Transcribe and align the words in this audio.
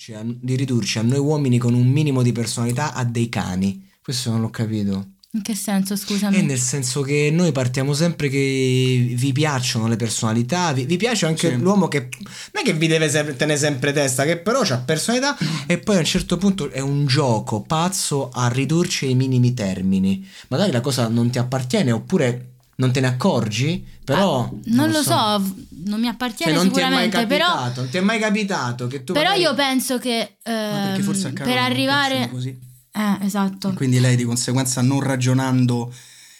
Cioè, 0.00 0.16
a- 0.16 0.24
di 0.24 0.56
ridurci 0.56 0.98
a 0.98 1.02
noi 1.02 1.18
uomini 1.18 1.58
con 1.58 1.74
un 1.74 1.86
minimo 1.86 2.22
di 2.22 2.32
personalità 2.32 2.94
a 2.94 3.04
dei 3.04 3.28
cani. 3.28 3.86
Questo 4.02 4.30
non 4.30 4.40
l'ho 4.40 4.48
capito. 4.48 5.08
In 5.32 5.42
che 5.42 5.54
senso, 5.54 5.94
scusami? 5.94 6.38
E 6.38 6.40
nel 6.40 6.58
senso 6.58 7.02
che 7.02 7.28
noi 7.30 7.52
partiamo 7.52 7.92
sempre 7.92 8.30
che 8.30 9.12
vi 9.14 9.32
piacciono 9.32 9.88
le 9.88 9.96
personalità, 9.96 10.72
vi, 10.72 10.86
vi 10.86 10.96
piace 10.96 11.26
anche 11.26 11.50
l'uomo 11.54 11.86
che 11.88 12.08
non 12.18 12.62
è 12.62 12.64
che 12.64 12.72
vi 12.72 12.86
deve 12.86 13.10
sempre, 13.10 13.36
tenere 13.36 13.58
sempre 13.58 13.92
testa, 13.92 14.24
che 14.24 14.38
però 14.38 14.60
ha 14.60 14.78
personalità 14.78 15.36
e 15.66 15.76
poi 15.76 15.96
a 15.96 15.98
un 15.98 16.06
certo 16.06 16.38
punto 16.38 16.70
è 16.70 16.80
un 16.80 17.04
gioco 17.04 17.60
pazzo 17.60 18.30
a 18.30 18.48
ridurci 18.48 19.04
ai 19.04 19.14
minimi 19.14 19.52
termini. 19.52 20.26
Magari 20.48 20.72
la 20.72 20.80
cosa 20.80 21.08
non 21.08 21.28
ti 21.28 21.38
appartiene 21.38 21.92
oppure 21.92 22.52
non 22.80 22.92
te 22.92 23.00
ne 23.00 23.06
accorgi, 23.06 23.86
però... 24.04 24.44
Ah, 24.44 24.50
non, 24.64 24.90
lo 24.90 25.02
so, 25.02 25.38
v- 25.38 25.66
non 25.86 26.00
mi 26.00 26.06
Cioè, 26.06 26.14
appartiene 26.14 26.52
non 26.52 26.70
ti 26.72 26.80
è 26.80 26.88
mai 26.88 27.04
sicuramente, 27.04 27.26
però, 27.26 27.46
capitato, 27.46 27.80
non 27.82 27.90
ti 27.90 27.96
è 27.98 28.00
mai 28.00 28.18
capitato 28.18 28.86
che 28.88 29.04
tu 29.04 29.12
però 29.12 29.26
magari- 29.26 29.42
io 29.42 29.54
penso 29.54 29.98
che 29.98 30.36
Ma 30.44 30.52
perché 30.52 30.98
ehm, 31.00 31.02
forse 31.02 31.32
per 31.32 31.46
non 31.46 31.58
arrivare... 31.58 32.28
così. 32.30 32.58
Eh, 32.92 33.24
esatto. 33.24 33.72
Quindi 33.74 34.00
lei 34.00 34.16
di 34.16 34.24
conseguenza 34.24 34.80
non 34.82 35.00
ragionando, 35.00 35.92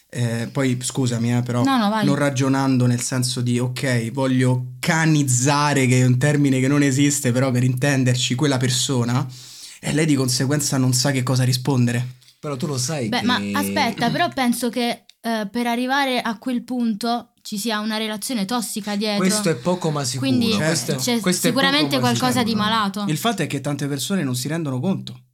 eh, 0.08 0.48
poi 0.50 0.76
scusami, 0.80 1.36
eh, 1.36 1.42
però 1.42 1.62
No, 1.62 1.76
no, 1.76 1.88
vai. 1.90 2.04
non 2.04 2.16
ragionando 2.16 2.86
nel 2.86 3.00
senso 3.02 3.40
di 3.40 3.58
ok, 3.58 4.10
voglio 4.10 4.72
canizzare, 4.80 5.86
che 5.86 6.00
è 6.00 6.04
un 6.06 6.18
termine 6.18 6.58
che 6.58 6.66
non 6.68 6.82
esiste, 6.82 7.30
però 7.32 7.50
per 7.52 7.62
intenderci 7.62 8.34
quella 8.34 8.56
persona, 8.56 9.24
e 9.78 9.92
lei 9.92 10.06
di 10.06 10.14
conseguenza 10.16 10.76
non 10.78 10.92
sa 10.92 11.10
che 11.12 11.22
cosa 11.22 11.44
rispondere. 11.44 12.16
Però 12.40 12.56
tu 12.56 12.66
lo 12.66 12.78
sai 12.78 13.08
Beh, 13.08 13.20
che... 13.20 13.26
ma 13.26 13.38
aspetta, 13.52 14.10
però 14.10 14.28
penso 14.30 14.70
che 14.70 15.04
eh, 15.20 15.48
per 15.50 15.66
arrivare 15.66 16.20
a 16.20 16.38
quel 16.38 16.62
punto 16.62 17.32
ci 17.42 17.58
sia 17.58 17.80
una 17.80 17.96
relazione 17.96 18.44
tossica 18.44 18.96
dietro. 18.96 19.18
Questo 19.18 19.48
è 19.50 19.56
poco 19.56 19.90
ma 19.90 20.04
sicuro. 20.04 20.28
Quindi 20.28 20.54
questo 20.54 20.92
è- 20.92 20.96
c'è 20.96 21.20
questo 21.20 21.48
sicuramente 21.48 21.98
qualcosa 21.98 22.42
di 22.42 22.54
malato. 22.54 23.04
Il 23.08 23.16
fatto 23.18 23.42
è 23.42 23.46
che 23.46 23.60
tante 23.60 23.86
persone 23.86 24.22
non 24.22 24.34
si 24.36 24.48
rendono 24.48 24.78
conto 24.80 25.24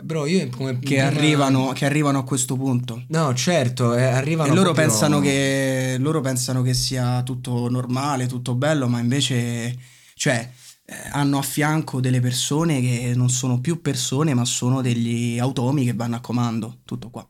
Bro, 0.00 0.26
io 0.26 0.48
come 0.50 0.78
che, 0.78 0.78
prima- 0.78 1.06
arrivano, 1.06 1.72
che 1.72 1.84
arrivano 1.84 2.18
a 2.20 2.22
questo 2.22 2.54
punto. 2.56 3.02
No, 3.08 3.34
certo, 3.34 3.96
eh, 3.96 4.04
arrivano 4.04 4.52
E 4.52 4.54
loro 4.54 4.72
proprio- 4.72 4.86
pensano, 4.86 5.18
che, 5.18 5.96
loro 5.98 6.20
pensano 6.20 6.62
che 6.62 6.72
sia 6.72 7.20
tutto 7.24 7.68
normale, 7.68 8.26
tutto 8.28 8.54
bello, 8.54 8.86
ma 8.86 9.00
invece 9.00 9.76
cioè, 10.14 10.48
eh, 10.84 10.94
hanno 11.10 11.38
a 11.38 11.42
fianco 11.42 12.00
delle 12.00 12.20
persone 12.20 12.80
che 12.80 13.12
non 13.16 13.28
sono 13.28 13.60
più 13.60 13.82
persone, 13.82 14.34
ma 14.34 14.44
sono 14.44 14.82
degli 14.82 15.36
automi 15.40 15.84
che 15.84 15.94
vanno 15.94 16.14
a 16.14 16.20
comando. 16.20 16.78
Tutto 16.84 17.10
qua. 17.10 17.26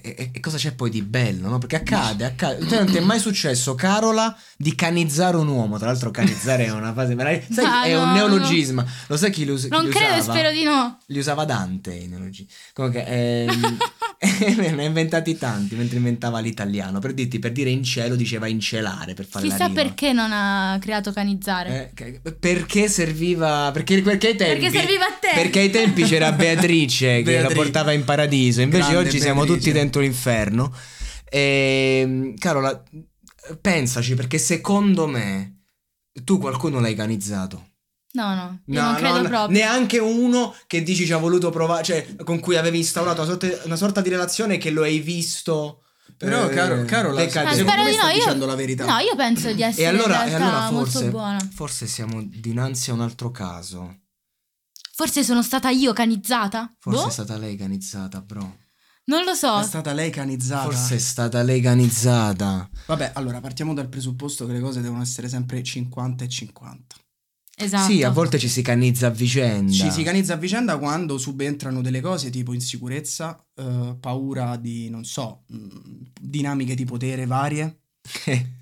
E, 0.00 0.30
e- 0.32 0.40
cosa 0.40 0.56
c'è 0.56 0.72
poi 0.72 0.88
di 0.88 1.02
bello, 1.02 1.48
no? 1.48 1.58
Perché 1.58 1.76
accade, 1.76 2.24
accade. 2.24 2.66
Cioè, 2.66 2.78
non 2.78 2.90
ti 2.90 2.96
è 2.96 3.00
mai 3.00 3.18
successo, 3.18 3.74
Carola, 3.74 4.34
di 4.56 4.74
canizzare 4.74 5.36
un 5.36 5.48
uomo. 5.48 5.76
Tra 5.76 5.88
l'altro, 5.88 6.10
canizzare 6.10 6.64
è 6.64 6.70
una 6.70 6.92
fase. 6.94 7.14
meravigliosa. 7.14 7.52
Sai, 7.52 7.64
Ah, 7.66 7.84
è 7.84 7.92
no, 7.94 8.00
un 8.02 8.06
no. 8.08 8.12
neologisma. 8.14 8.86
Lo 9.08 9.16
sai 9.18 9.30
chi 9.30 9.44
lo, 9.44 9.54
chi 9.56 9.68
Non 9.68 9.84
li 9.84 9.90
credo 9.90 10.14
usava? 10.16 10.32
spero 10.32 10.50
di 10.50 10.62
no. 10.62 10.98
Li 11.06 11.18
usava 11.18 11.44
Dante 11.44 11.92
i 11.94 12.06
neologismi. 12.08 12.48
Comunque, 12.72 13.06
ehm, 13.06 13.76
ne 14.56 14.68
ha 14.70 14.82
inventati 14.84 15.36
tanti 15.36 15.74
mentre 15.74 15.96
inventava 15.96 16.38
l'italiano. 16.38 17.00
Per 17.00 17.12
dirti, 17.12 17.38
per 17.40 17.50
dire 17.52 17.70
in 17.70 17.82
cielo 17.82 18.14
diceva 18.14 18.46
incelare 18.46 19.14
per 19.14 19.26
fare 19.26 19.46
la 19.46 19.52
Chissà 19.52 19.66
rima. 19.66 19.82
perché 19.82 20.12
non 20.12 20.30
ha 20.32 20.78
creato 20.80 21.12
canizzare. 21.12 21.92
Eh, 21.94 22.20
perché 22.38 22.88
serviva 22.88 23.70
perché, 23.72 24.00
perché 24.02 24.28
ai 24.28 24.36
tempi 24.36 24.60
Perché 24.60 24.78
serviva 24.78 25.06
a 25.06 25.12
te. 25.20 25.30
perché 25.34 25.58
ai 25.60 25.70
tempi 25.70 26.02
c'era 26.04 26.30
Beatrice 26.32 27.16
che 27.18 27.22
Beatrice. 27.22 27.54
lo 27.54 27.62
portava 27.62 27.92
in 27.92 28.04
paradiso 28.04 28.60
invece 28.60 28.90
Grande 28.90 29.08
oggi 29.08 29.20
siamo 29.20 29.40
Beatrice. 29.40 29.60
tutti 29.64 29.72
dentro 29.78 30.00
l'inferno 30.00 30.72
e 31.28 32.34
Carola 32.38 32.82
pensaci 33.60 34.14
perché 34.14 34.38
secondo 34.38 35.06
me 35.06 35.62
tu 36.24 36.38
qualcuno 36.38 36.78
l'hai 36.80 36.94
canizzato 36.94 37.70
No, 38.14 38.34
no, 38.34 38.60
io 38.66 38.82
non 38.82 38.94
credo 38.94 39.22
no, 39.22 39.28
proprio. 39.28 39.58
neanche 39.58 39.98
uno 39.98 40.54
che 40.66 40.82
dici 40.82 41.06
ci 41.06 41.12
ha 41.12 41.16
voluto 41.16 41.48
provare 41.48 41.82
cioè 41.82 42.14
con 42.24 42.40
cui 42.40 42.56
avevi 42.56 42.78
instaurato 42.78 43.22
una 43.22 43.30
sorta, 43.30 43.48
una 43.64 43.76
sorta 43.76 44.00
di 44.02 44.10
relazione 44.10 44.58
che 44.58 44.70
lo 44.70 44.82
hai 44.82 44.98
visto 44.98 45.84
Però, 46.18 46.48
eh, 46.48 46.54
Caro- 46.54 46.84
Carola, 46.84 47.20
decadere. 47.20 47.52
Ah, 47.52 47.56
secondo 47.56 47.82
me 47.82 47.96
no, 47.96 48.08
io, 48.08 48.14
dicendo 48.14 48.46
la 48.46 48.54
verità. 48.54 48.84
No, 48.84 48.98
io 48.98 49.16
penso 49.16 49.52
di 49.52 49.62
essere 49.62 49.84
e 49.84 49.86
allora, 49.86 50.24
in 50.26 50.30
e 50.30 50.34
allora 50.34 50.68
forse, 50.68 50.98
molto 50.98 51.10
buona. 51.10 51.48
forse 51.54 51.86
siamo 51.86 52.22
dinanzi 52.22 52.90
a 52.90 52.92
un 52.92 53.00
altro 53.00 53.30
caso 53.30 53.96
Forse 54.94 55.24
sono 55.24 55.42
stata 55.42 55.70
io 55.70 55.92
canizzata? 55.94 56.70
Forse 56.78 57.02
Boh, 57.02 57.08
è 57.08 57.10
stata 57.10 57.36
lei 57.38 57.56
canizzata, 57.56 58.20
bro. 58.20 58.58
non 59.06 59.24
lo 59.24 59.34
so. 59.34 59.58
È 59.58 59.64
stata 59.64 59.92
lei 59.94 60.10
canizzata. 60.10 60.64
Forse 60.64 60.96
è 60.96 60.98
stata 60.98 61.42
lei 61.42 61.60
canizzata. 61.62 62.68
Vabbè, 62.86 63.12
allora 63.14 63.40
partiamo 63.40 63.72
dal 63.72 63.88
presupposto 63.88 64.46
che 64.46 64.52
le 64.52 64.60
cose 64.60 64.82
devono 64.82 65.00
essere 65.02 65.28
sempre 65.30 65.62
50 65.62 66.24
e 66.24 66.28
50. 66.28 66.96
Esatto. 67.62 67.92
Sì, 67.92 68.02
a 68.02 68.10
volte 68.10 68.38
ci 68.38 68.48
si 68.48 68.62
canizza 68.62 69.06
a 69.06 69.10
vicenda. 69.10 69.72
Ci 69.72 69.90
si 69.90 70.02
canizza 70.02 70.34
a 70.34 70.36
vicenda 70.36 70.78
quando 70.78 71.18
subentrano 71.18 71.80
delle 71.80 72.00
cose 72.00 72.30
tipo 72.30 72.52
insicurezza, 72.52 73.42
eh, 73.54 73.96
paura 74.00 74.56
di, 74.56 74.88
non 74.90 75.04
so, 75.04 75.44
mh, 75.46 75.56
dinamiche 76.20 76.74
di 76.74 76.84
potere 76.84 77.26
varie. 77.26 77.78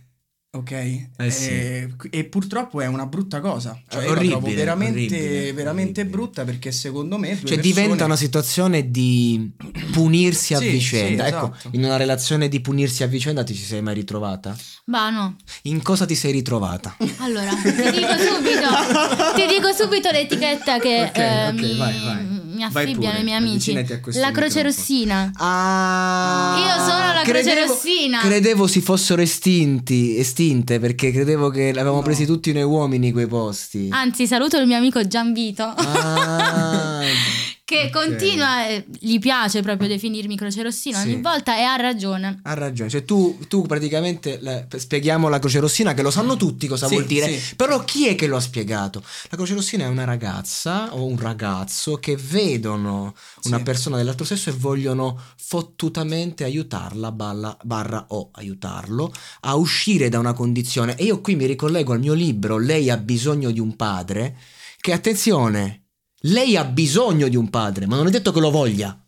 Ok? 0.53 0.71
Eh 0.73 1.31
sì. 1.31 1.49
e, 1.49 1.95
e 2.11 2.25
purtroppo 2.25 2.81
è 2.81 2.87
una 2.87 3.07
brutta 3.07 3.39
cosa. 3.39 3.81
Cioè, 3.89 4.01
È 4.03 4.05
io 4.07 4.15
la 4.15 4.19
orribile, 4.19 4.55
veramente, 4.57 4.99
orribile, 5.15 5.53
veramente 5.53 6.01
orribile. 6.01 6.09
brutta 6.23 6.45
perché 6.45 6.73
secondo 6.73 7.19
me. 7.19 7.29
Cioè 7.29 7.39
persone- 7.39 7.61
diventa 7.63 8.05
una 8.05 8.17
situazione 8.17 8.91
di 8.91 9.49
punirsi 9.93 10.55
a 10.55 10.59
Sì, 10.59 10.69
vicenda. 10.71 11.23
sì, 11.25 11.29
ecco, 11.31 11.53
esatto. 11.55 11.77
in 11.77 11.85
una 11.85 11.97
relazione 11.97 12.49
di 12.49 12.61
punirsi 12.61 13.05
a 13.05 13.07
vicenda 13.07 13.45
ti 13.45 13.55
ci 13.55 13.63
sei 13.63 13.81
mai 13.81 13.95
ritrovata? 13.95 14.57
Bah, 14.87 15.11
no. 15.11 15.37
In 15.63 15.83
cosa 15.83 16.05
ti 16.05 16.17
sei 16.17 16.33
ritrovata? 16.33 16.97
Allora, 17.19 17.51
ti 17.51 17.71
dico 17.71 18.17
subito, 18.19 19.35
ti 19.37 19.47
dico 19.55 19.73
subito 19.73 20.11
l'etichetta 20.11 20.81
che 20.81 21.03
Ok, 21.15 21.17
eh, 21.17 21.47
ok, 21.49 21.53
mi, 21.61 21.77
vai, 21.77 22.01
vai. 22.01 22.30
Mi 22.69 22.77
affibbiano 22.77 23.19
i 23.19 23.23
miei 23.23 23.37
amici. 23.37 23.73
La 24.15 24.31
croce 24.31 24.63
rossina. 24.63 25.31
Ah, 25.37 26.57
Io 26.59 26.85
sono 26.85 26.99
la 27.13 27.23
croce 27.23 27.43
credevo- 27.43 27.73
rossina. 27.73 28.19
Credevo 28.21 28.67
si 28.67 28.81
fossero 28.81 29.23
estinti, 29.23 30.17
estinte 30.17 30.79
perché 30.79 31.11
credevo 31.13 31.49
che 31.51 31.73
l'avevamo 31.73 32.03
presi 32.03 32.27
tutti 32.27 32.53
noi 32.53 32.63
uomini 32.63 33.13
quei 33.13 33.27
posti. 33.27 33.89
Anzi, 33.91 34.27
saluto 34.27 34.59
il 34.59 34.67
mio 34.67 34.77
amico 34.77 35.07
Gianvito. 35.07 35.63
Ah, 35.65 37.01
che 37.71 37.85
Ok. 37.85 37.91
continua, 37.93 38.67
eh, 38.67 38.85
gli 38.99 39.21
piace 39.21 39.63
proprio 39.63 39.87
definirmi 39.87 40.37
croce 40.37 40.63
rossina 40.65 41.01
ogni 41.03 41.15
Sì. 41.15 41.21
volta 41.21 41.57
e 41.57 41.63
ha 41.63 41.77
ragione. 41.77 42.41
Ha 42.43 42.55
ragione, 42.55 42.91
cioè 42.91 43.05
tu, 43.05 43.39
tu 43.47 43.63
praticamente 43.63 44.39
la- 44.41 44.67
spieghiamo 44.75 45.29
la 45.29 45.39
croce 45.39 45.61
rossina 45.61 45.95
che 45.95 46.03
lo 46.03 46.11
sanno 46.11 46.37
tutti 46.37 46.67
cosa 46.67 46.89
Sì, 46.89 46.95
vuol 46.95 47.07
dire, 47.07 47.39
sì. 47.39 47.55
però 47.55 47.85
chi 47.85 48.09
è 48.09 48.17
che 48.17 48.27
lo 48.27 48.37
ha 48.37 48.41
spiegato? 48.41 49.01
La 49.29 49.37
croce 49.37 49.55
rossina 49.55 49.85
è 49.85 49.87
una 49.87 50.03
ragazza 50.03 50.93
o 50.95 51.05
un 51.07 51.17
ragazzo 51.17 51.99
che 51.99 52.17
vedono 52.17 53.15
una 53.45 53.59
Sì. 53.59 53.63
persona 53.63 53.97
dell'altro 53.97 54.25
sesso 54.25 54.51
e 54.51 54.55
vogliono 54.55 55.17
fottutamente 55.37 56.43
aiutarla, 56.43 57.13
balla- 57.13 57.57
barra 57.63 58.05
o 58.09 58.31
aiutarlo 58.33 59.13
a 59.43 59.55
uscire 59.55 60.09
da 60.09 60.19
una 60.19 60.33
condizione. 60.33 60.97
E 60.97 61.05
io 61.05 61.21
qui 61.21 61.37
mi 61.37 61.47
ricollego 61.47 61.93
al 61.93 62.01
mio 62.01 62.15
libro 62.15 62.59
Lei 62.59 62.91
ha 62.91 62.97
bisogno 62.97 63.53
di 63.53 63.61
un 63.61 63.77
padre, 63.77 64.37
che 64.81 64.93
attenzione, 64.93 65.85
lei 66.25 66.57
ha 66.57 66.65
bisogno 66.65 67.29
di 67.29 67.37
un 67.37 67.51
padre, 67.51 67.87
ma 67.87 67.97
non 67.97 68.07
è 68.07 68.11
detto 68.11 68.33
che 68.33 68.41
lo 68.41 68.51
voglia. 68.51 68.99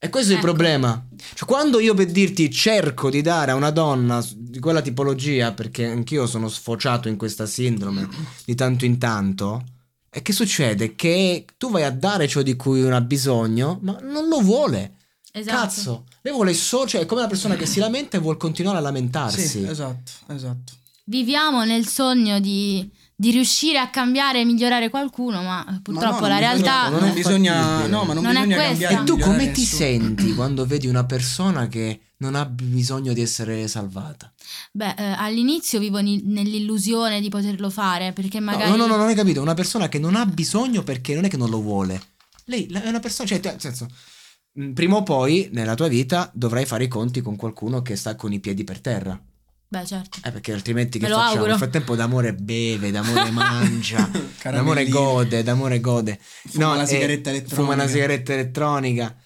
E 0.00 0.10
questo 0.10 0.30
è 0.30 0.34
il 0.34 0.38
Ecco. 0.38 0.52
problema. 0.52 1.08
Cioè, 1.34 1.48
quando 1.48 1.80
io 1.80 1.92
per 1.94 2.06
dirti 2.10 2.50
cerco 2.50 3.10
di 3.10 3.20
dare 3.20 3.50
a 3.50 3.56
una 3.56 3.70
donna 3.70 4.24
di 4.32 4.60
quella 4.60 4.80
tipologia, 4.80 5.52
perché 5.52 5.86
anch'io 5.86 6.26
sono 6.26 6.48
sfociato 6.48 7.08
in 7.08 7.16
questa 7.16 7.46
sindrome 7.46 8.08
di 8.44 8.54
tanto 8.54 8.84
in 8.84 8.98
tanto, 8.98 9.64
e 10.10 10.22
che 10.22 10.32
succede? 10.32 10.94
Che 10.94 11.44
tu 11.56 11.70
vai 11.70 11.82
a 11.82 11.90
dare 11.90 12.28
ciò 12.28 12.42
di 12.42 12.54
cui 12.54 12.80
uno 12.82 12.96
ha 12.96 13.00
bisogno, 13.00 13.78
ma 13.82 13.98
non 14.02 14.28
lo 14.28 14.40
vuole. 14.40 14.94
Esatto. 15.32 15.56
Cazzo, 15.56 16.04
lei 16.22 16.32
vuole 16.32 16.54
solo, 16.54 16.86
cioè 16.86 17.02
è 17.02 17.06
come 17.06 17.20
una 17.20 17.28
persona 17.28 17.56
che 17.56 17.66
si 17.66 17.78
lamenta 17.80 18.16
e 18.16 18.20
vuole 18.20 18.38
continuare 18.38 18.78
a 18.78 18.80
lamentarsi. 18.80 19.46
Sì, 19.46 19.64
esatto, 19.64 20.12
esatto. 20.28 20.72
Viviamo 21.04 21.64
nel 21.64 21.86
sogno 21.86 22.38
di, 22.38 22.88
di 23.20 23.32
riuscire 23.32 23.78
a 23.78 23.90
cambiare 23.90 24.40
e 24.40 24.44
migliorare 24.44 24.90
qualcuno, 24.90 25.42
ma 25.42 25.64
purtroppo 25.82 26.20
Ma 26.20 26.20
no, 26.20 26.28
la 26.28 26.38
realtà... 26.38 26.84
bisogna- 26.84 27.00
non, 27.00 27.08
è 27.08 27.12
bisogna, 27.12 27.86
no, 27.88 28.04
ma 28.04 28.12
non, 28.14 28.22
Non 28.22 28.36
è 28.36 28.46
bisogna 28.46 28.54
questa. 28.54 28.86
cambiare 28.86 29.02
E 29.02 29.04
tu 29.06 29.18
come 29.18 29.50
ti 29.50 29.60
nessuno. 29.62 29.80
senti 29.82 30.34
quando 30.34 30.66
vedi 30.66 30.86
una 30.86 31.04
persona 31.04 31.66
che 31.66 32.00
non 32.18 32.36
ha 32.36 32.44
bisogno 32.46 33.12
di 33.12 33.20
essere 33.20 33.66
salvata? 33.66 34.32
Beh, 34.70 34.94
eh, 34.96 35.02
all'inizio 35.18 35.80
vivo 35.80 35.98
ni- 35.98 36.22
nell'illusione 36.26 37.20
di 37.20 37.28
poterlo 37.28 37.70
fare, 37.70 38.12
perché 38.12 38.38
magari... 38.38 38.70
No, 38.70 38.76
no, 38.76 38.86
no, 38.86 38.94
non 38.96 39.08
hai 39.08 39.16
capito. 39.16 39.42
Una 39.42 39.54
persona 39.54 39.88
che 39.88 39.98
non 39.98 40.14
ha 40.14 40.24
bisogno 40.24 40.84
perché 40.84 41.16
non 41.16 41.24
è 41.24 41.28
che 41.28 41.36
non 41.36 41.50
lo 41.50 41.60
vuole. 41.60 42.00
Lei 42.44 42.66
è 42.66 42.88
una 42.88 43.00
persona, 43.00 43.28
cioè, 43.28 43.40
nel 43.42 43.60
senso, 43.60 43.88
mh, 44.52 44.70
prima 44.74 44.94
o 44.94 45.02
poi 45.02 45.48
nella 45.52 45.74
tua 45.74 45.88
vita 45.88 46.30
dovrai 46.34 46.64
fare 46.66 46.84
i 46.84 46.88
conti 46.88 47.20
con 47.20 47.34
qualcuno 47.34 47.82
che 47.82 47.96
sta 47.96 48.14
con 48.14 48.32
i 48.32 48.38
piedi 48.38 48.62
per 48.62 48.80
terra. 48.80 49.20
Beh, 49.70 49.84
certo. 49.84 50.18
Eh, 50.24 50.32
perché 50.32 50.52
altrimenti 50.52 50.98
che 50.98 51.06
Me 51.06 51.10
facciamo? 51.12 51.30
auguro. 51.30 51.48
Nel 51.50 51.58
frattempo 51.58 51.94
d'amore 51.94 52.34
beve, 52.34 52.90
d'amore 52.90 53.28
mangia, 53.32 54.10
d'amore 54.42 54.88
gode, 54.88 55.42
d'amore 55.42 55.80
gode. 55.80 56.18
Fuma 56.20 56.74
la 56.76 56.82
eh, 56.84 56.86
sigaretta 56.86 57.28
elettronica. 57.30 57.54
Fuma 57.62 57.74
una 57.74 57.86
sigaretta 57.86 58.32
elettronica. 58.32 59.16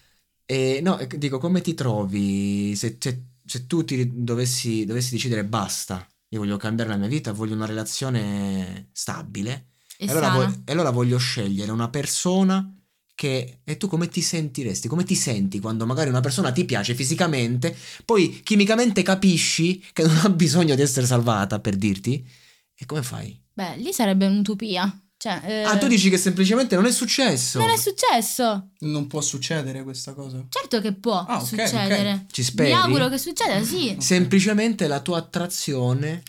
E 0.45 0.79
no, 0.83 0.97
eh, 0.99 1.07
dico, 1.17 1.37
come 1.39 1.61
ti 1.61 1.73
trovi 1.73 2.75
se, 2.75 2.97
se- 2.99 3.23
se 3.45 3.65
tu 3.67 3.85
ti 3.85 4.09
dovessi, 4.23 4.83
dovessi 4.85 5.11
decidere 5.11 5.45
basta, 5.45 6.05
io 6.29 6.39
voglio 6.39 6.57
cambiare 6.57 6.89
la 6.89 6.97
mia 6.97 7.07
vita, 7.07 7.31
voglio 7.31 7.55
una 7.55 7.65
relazione 7.65 8.89
stabile. 8.91 9.67
E 9.97 10.05
E 10.07 10.09
allora, 10.09 10.27
sana. 10.31 10.45
vo- 10.45 10.61
e 10.65 10.71
allora 10.73 10.89
voglio 10.89 11.17
scegliere 11.17 11.71
una 11.71 11.89
persona 11.89 12.69
che... 13.15 13.59
E 13.63 13.77
tu 13.77 13.87
come 13.87 14.07
ti 14.07 14.21
sentiresti? 14.21 14.87
Come 14.87 15.03
ti 15.03 15.15
senti 15.15 15.59
quando 15.59 15.85
magari 15.85 16.09
una 16.09 16.19
persona 16.21 16.51
ti 16.51 16.65
piace 16.65 16.95
fisicamente, 16.95 17.75
poi 18.05 18.41
chimicamente 18.43 19.01
capisci 19.03 19.83
che 19.93 20.03
non 20.03 20.17
ha 20.23 20.29
bisogno 20.29 20.75
di 20.75 20.81
essere 20.81 21.05
salvata, 21.05 21.59
per 21.59 21.75
dirti? 21.75 22.25
E 22.75 22.85
come 22.85 23.03
fai? 23.03 23.39
Beh, 23.53 23.77
lì 23.77 23.93
sarebbe 23.93 24.25
un'utopia. 24.25 24.97
Cioè, 25.15 25.41
eh, 25.45 25.63
Ah, 25.63 25.77
tu 25.77 25.87
dici 25.87 26.09
che 26.09 26.17
semplicemente 26.17 26.75
non 26.75 26.85
è 26.85 26.91
successo. 26.91 27.57
Non 27.59 27.69
è 27.69 27.77
successo. 27.77 28.71
Non 28.79 29.07
può 29.07 29.21
succedere 29.21 29.83
questa 29.83 30.13
cosa. 30.13 30.45
Certo 30.49 30.81
che 30.81 30.93
può 30.93 31.23
Ah, 31.25 31.37
ok, 31.39 31.47
succedere. 31.47 32.25
Ci 32.29 32.43
speri? 32.43 32.69
Mi 32.71 32.75
auguro 32.75 33.07
che 33.07 33.17
succeda, 33.17 33.63
sì. 33.63 33.95
Semplicemente 33.99 34.87
la 34.87 34.99
tua 34.99 35.19
attrazione... 35.19 36.23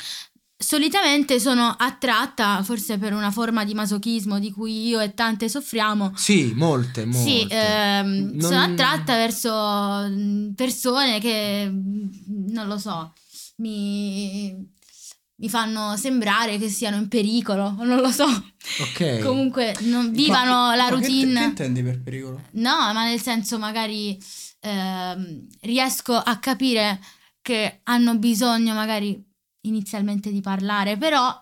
Solitamente 0.56 1.40
sono 1.40 1.74
attratta, 1.76 2.62
forse 2.62 2.96
per 2.96 3.12
una 3.12 3.30
forma 3.32 3.64
di 3.64 3.74
masochismo 3.74 4.38
di 4.38 4.50
cui 4.52 4.86
io 4.86 5.00
e 5.00 5.12
tante 5.12 5.48
soffriamo. 5.48 6.12
Sì, 6.16 6.52
molte, 6.54 7.04
molte. 7.04 7.28
Sì, 7.30 7.46
ehm, 7.50 8.30
Non- 8.34 8.40
sono 8.40 8.60
attratta 8.62 9.14
verso 9.16 9.50
persone 10.54 11.18
che, 11.20 11.70
non 11.70 12.66
lo 12.68 12.78
so, 12.78 13.12
mi, 13.56 14.54
mi 15.36 15.48
fanno 15.48 15.96
sembrare 15.96 16.56
che 16.58 16.68
siano 16.68 16.96
in 16.96 17.08
pericolo, 17.08 17.74
non 17.82 18.00
lo 18.00 18.10
so. 18.12 18.24
Ok. 18.24 19.18
Comunque 19.20 19.74
non 19.80 20.12
vivano 20.12 20.52
Ma- 20.68 20.76
la 20.76 20.88
no, 20.88 20.96
che 20.96 21.02
te- 21.02 21.08
routine. 21.08 21.40
Che, 21.40 21.44
intendi 21.46 21.82
per 21.82 22.00
pericolo? 22.00 22.40
No, 22.52 22.92
ma 22.92 23.04
nel 23.04 23.20
senso 23.20 23.58
magari 23.58 24.16
ehm, 24.60 25.46
riesco 25.62 26.14
a 26.14 26.38
capire 26.38 27.00
che 27.42 27.80
hanno 27.82 28.16
bisogno 28.18 28.72
magari 28.72 29.20
inizialmente 29.64 30.30
di 30.30 30.40
parlare, 30.40 30.96
però 30.96 31.38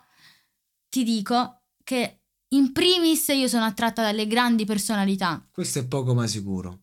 ti 0.89 1.05
dico 1.05 1.63
che 1.85 2.23
in 2.49 2.73
primis 2.73 3.29
io 3.29 3.49
sono 3.49 3.65
attratta 3.65 4.03
dalle 4.03 4.27
grandi 4.27 4.65
personalità. 4.65 5.47
Questo 5.51 5.79
è 5.79 5.87
poco 5.87 6.15
ma 6.15 6.27
sicuro. 6.27 6.81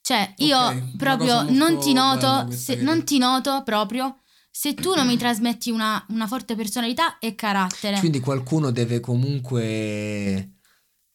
Cioè, 0.00 0.34
io 0.38 0.58
Ok, 0.58 0.72
una 0.72 0.90
proprio 0.96 1.50
non 1.50 1.78
ti 1.80 1.92
noto, 1.92 2.50
se- 2.50 2.76
non 2.76 3.04
ti 3.04 3.18
noto 3.18 3.62
proprio 3.62 4.20
se 4.50 4.74
tu 4.74 4.94
non 4.94 5.06
mi 5.06 5.16
trasmetti 5.16 5.70
una, 5.70 6.04
una 6.08 6.26
forte 6.26 6.56
personalità 6.56 7.18
e 7.18 7.34
carattere. 7.34 7.98
Quindi 8.00 8.18
qualcuno 8.18 8.70
deve 8.70 8.98
comunque... 8.98 10.54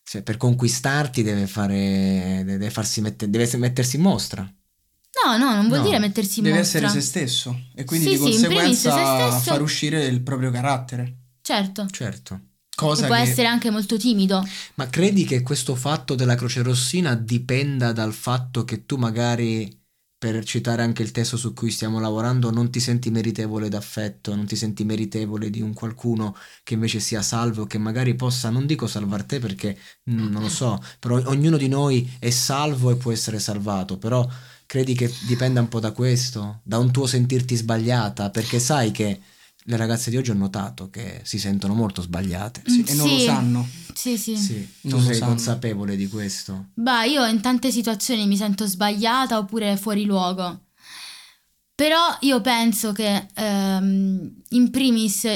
cioè, 0.03 0.23
per 0.23 0.37
conquistarti 0.37 1.23
deve 1.23 1.47
fare... 1.47 2.43
deve 2.45 2.69
farsi 2.69 3.01
mette- 3.01 3.29
deve 3.29 3.57
mettersi 3.57 3.97
in 3.97 4.03
mostra. 4.03 4.49
No, 5.25 5.37
no, 5.37 5.55
non 5.55 5.67
vuol 5.67 5.79
No, 5.79 5.85
dire 5.85 5.99
mettersi 5.99 6.39
in 6.39 6.45
Deve 6.45 6.57
mostra. 6.57 6.79
essere 6.87 7.01
se 7.01 7.07
stesso 7.07 7.59
e 7.75 7.83
quindi 7.85 8.05
Sì, 8.05 8.11
di 8.13 8.17
sì, 8.17 8.23
conseguenza 8.23 8.91
stesso. 9.31 9.51
far 9.51 9.61
uscire 9.61 10.05
il 10.05 10.21
proprio 10.21 10.51
carattere. 10.51 11.17
Certo. 11.41 11.87
Certo. 11.91 12.39
Cosa 12.75 13.01
Che 13.01 13.07
può 13.07 13.15
che 13.15 13.21
essere 13.21 13.47
anche 13.47 13.69
molto 13.69 13.97
timido. 13.97 14.43
Ma 14.75 14.87
credi 14.89 15.25
che 15.25 15.41
questo 15.41 15.75
fatto 15.75 16.15
della 16.15 16.35
Croce 16.35 16.61
Rossina 16.63 17.15
dipenda 17.15 17.91
dal 17.91 18.13
fatto 18.13 18.63
che 18.65 18.85
tu 18.85 18.97
magari, 18.97 19.81
per 20.17 20.43
citare 20.43 20.81
anche 20.81 21.03
il 21.03 21.11
testo 21.11 21.37
su 21.37 21.53
cui 21.53 21.69
stiamo 21.69 21.99
lavorando, 21.99 22.49
non 22.49 22.71
ti 22.71 22.79
senti 22.79 23.11
meritevole 23.11 23.69
d'affetto, 23.69 24.33
non 24.35 24.45
ti 24.45 24.55
senti 24.55 24.83
meritevole 24.85 25.49
di 25.49 25.61
un 25.61 25.73
qualcuno 25.73 26.35
che 26.63 26.73
invece 26.73 26.99
sia 26.99 27.21
salvo, 27.21 27.65
che 27.65 27.77
magari 27.77 28.15
possa, 28.15 28.49
non 28.49 28.65
dico 28.65 28.87
salvar 28.87 29.23
te 29.23 29.39
perché 29.39 29.77
mm, 30.09 30.29
non 30.31 30.41
lo 30.41 30.49
so, 30.49 30.79
però 30.99 31.21
ognuno 31.25 31.57
di 31.57 31.67
noi 31.67 32.09
è 32.19 32.29
salvo 32.31 32.89
e 32.91 32.95
può 32.95 33.11
essere 33.11 33.37
salvato, 33.39 33.97
però 33.97 34.27
credi 34.73 34.95
che 34.95 35.13
dipenda 35.27 35.59
un 35.59 35.67
po' 35.67 35.79
da 35.79 35.91
questo, 35.91 36.61
da 36.63 36.79
un 36.79 36.89
tuo 36.91 37.05
sentirti 37.05 37.55
sbagliata, 37.55 38.31
perché 38.31 38.57
sai 38.57 38.89
che 38.89 39.21
le 39.65 39.75
ragazze 39.77 40.09
di 40.09 40.17
oggi 40.17 40.31
ho 40.31 40.33
notato 40.33 40.89
che 40.89 41.21
si 41.21 41.37
sentono 41.37 41.75
molto 41.75 42.01
sbagliate. 42.01 42.63
Sì, 42.65 42.83
e 42.87 42.95
non 42.95 43.07
lo 43.09 43.17
Sì. 43.19 43.23
sanno. 43.23 43.69
Sì, 43.93 44.17
sì. 44.17 44.35
Sì, 44.35 44.67
tu 44.81 44.87
Non 44.87 45.01
lo 45.01 45.05
sei 45.05 45.17
sanno. 45.17 45.31
consapevole 45.33 45.95
di 45.95 46.07
questo. 46.07 46.69
Bah, 46.73 47.03
io 47.03 47.23
in 47.27 47.39
tante 47.39 47.69
situazioni 47.69 48.25
mi 48.25 48.35
sento 48.35 48.65
sbagliata 48.65 49.37
oppure 49.37 49.77
fuori 49.77 50.05
luogo. 50.05 50.61
Però 51.75 52.17
io 52.21 52.41
penso 52.41 52.93
che 52.93 53.27
ehm, 53.31 54.41
in 54.49 54.69
primis 54.71 55.27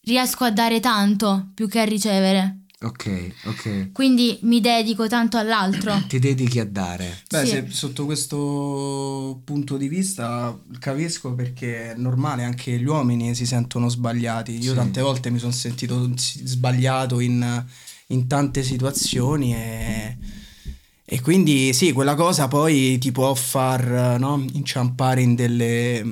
riesco 0.00 0.44
a 0.44 0.50
dare 0.50 0.80
tanto 0.80 1.50
più 1.54 1.68
che 1.68 1.80
a 1.80 1.84
ricevere. 1.84 2.63
Ok, 2.82 3.32
ok. 3.44 3.92
Quindi 3.92 4.38
mi 4.42 4.60
dedico 4.60 5.06
tanto 5.06 5.38
all'altro. 5.38 5.94
Ti 6.06 6.18
dedichi 6.18 6.58
a 6.60 6.66
dare. 6.66 7.22
Beh, 7.30 7.44
Sì. 7.44 7.46
se 7.46 7.66
sotto 7.70 8.04
questo 8.04 9.40
punto 9.44 9.76
di 9.78 9.88
vista 9.88 10.58
capisco 10.80 11.32
perché 11.34 11.92
è 11.92 11.94
normale, 11.96 12.44
anche 12.44 12.72
gli 12.78 12.84
uomini 12.84 13.34
si 13.34 13.46
sentono 13.46 13.88
sbagliati. 13.88 14.58
Io 14.58 14.70
Sì. 14.70 14.76
tante 14.76 15.00
volte 15.00 15.30
mi 15.30 15.38
sono 15.38 15.52
sentito 15.52 16.10
sbagliato 16.16 17.20
in, 17.20 17.64
in 18.08 18.26
tante 18.26 18.62
situazioni 18.62 19.54
e, 19.54 20.18
e 21.06 21.20
quindi 21.22 21.72
sì, 21.72 21.92
quella 21.92 22.14
cosa 22.16 22.48
poi 22.48 22.98
ti 22.98 23.12
può 23.12 23.32
far 23.34 24.18
no, 24.18 24.44
inciampare 24.52 25.22
in 25.22 25.34
delle... 25.34 26.04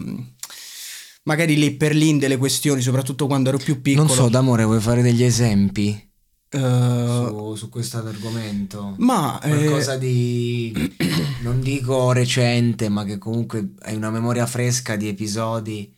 Magari 1.25 1.57
lì 1.57 1.71
per 1.73 1.95
lì 1.95 2.09
in 2.09 2.19
delle 2.19 2.37
questioni, 2.37 2.81
soprattutto 2.81 3.26
quando 3.26 3.50
ero 3.50 3.59
più 3.59 3.81
piccolo. 3.81 4.07
Non 4.07 4.14
so, 4.16 4.28
d'amore, 4.28 4.64
vuoi 4.64 4.81
fare 4.81 5.02
degli 5.02 5.23
esempi 5.23 6.11
Eh, 6.54 6.59
su, 6.59 7.54
su 7.54 7.68
questo 7.71 7.97
argomento? 7.97 8.94
ma 8.99 9.40
eh, 9.40 9.49
Qualcosa 9.49 9.97
di, 9.97 10.73
non 11.40 11.61
dico 11.61 12.12
recente, 12.12 12.90
ma 12.90 13.04
che 13.04 13.16
comunque 13.16 13.73
hai 13.80 13.97
una 13.97 14.11
memoria 14.11 14.44
fresca 14.47 14.97
di 14.97 15.09
episodi 15.09 15.94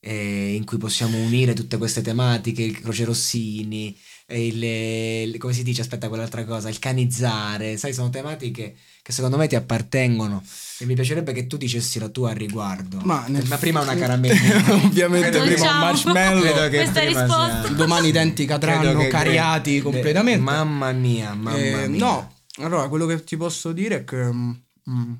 eh, 0.00 0.54
in 0.54 0.64
cui 0.64 0.78
possiamo 0.78 1.18
unire 1.18 1.54
tutte 1.54 1.78
queste 1.78 2.02
tematiche, 2.02 2.62
il 2.62 2.80
Croce 2.80 3.04
Rossini, 3.04 3.96
il, 4.28 4.62
il- 4.62 5.38
come 5.38 5.52
si 5.52 5.62
dice, 5.62 5.80
aspetta 5.82 6.08
quell'altra 6.08 6.44
cosa, 6.44 6.68
il 6.68 6.78
canizzare, 6.78 7.76
sai, 7.76 7.92
sono 7.92 8.10
tematiche 8.10 8.74
che 9.02 9.12
secondo 9.12 9.36
me 9.36 9.46
ti 9.48 9.56
appartengono 9.56 10.42
e 10.78 10.86
mi 10.86 10.94
piacerebbe 10.94 11.32
che 11.32 11.46
tu 11.48 11.56
dicessi 11.56 11.98
la 11.98 12.08
tua 12.08 12.30
al 12.30 12.36
riguardo. 12.36 12.98
Ma 13.02 13.24
nel- 13.28 13.44
prima 13.58 13.80
una 13.80 13.94
caramellina. 13.96 14.74
Ovviamente 14.84 15.30
Credo 15.30 15.44
prima 15.52 15.72
un 15.72 15.78
marshmallow. 15.80 16.40
credo 16.42 16.68
che 16.68 16.76
Questa 16.76 17.00
prima 17.00 17.24
risposta. 17.24 17.64
sia- 17.66 17.74
Domani 17.74 18.08
i 18.08 18.12
denti 18.12 18.44
cadranno 18.46 19.06
cariati 19.08 19.74
che- 19.74 19.82
completamente. 19.82 20.40
Mamma 20.40 20.92
mia, 20.92 21.34
mamma 21.34 21.56
Eh, 21.58 21.88
mia. 21.88 22.04
no, 22.04 22.32
Allora, 22.58 22.88
quello 22.88 23.06
che 23.06 23.24
ti 23.24 23.36
posso 23.36 23.72
dire 23.72 23.96
è 24.00 24.04
che... 24.04 24.16
mm, 24.16 24.50
mm, 24.90 25.12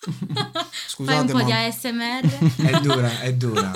Fai 1.04 1.18
un 1.18 1.26
po' 1.26 1.36
ma- 1.38 1.44
di 1.44 1.52
ASMR. 1.52 2.66
È 2.66 2.80
dura, 2.80 3.20
è 3.20 3.32
dura. 3.34 3.70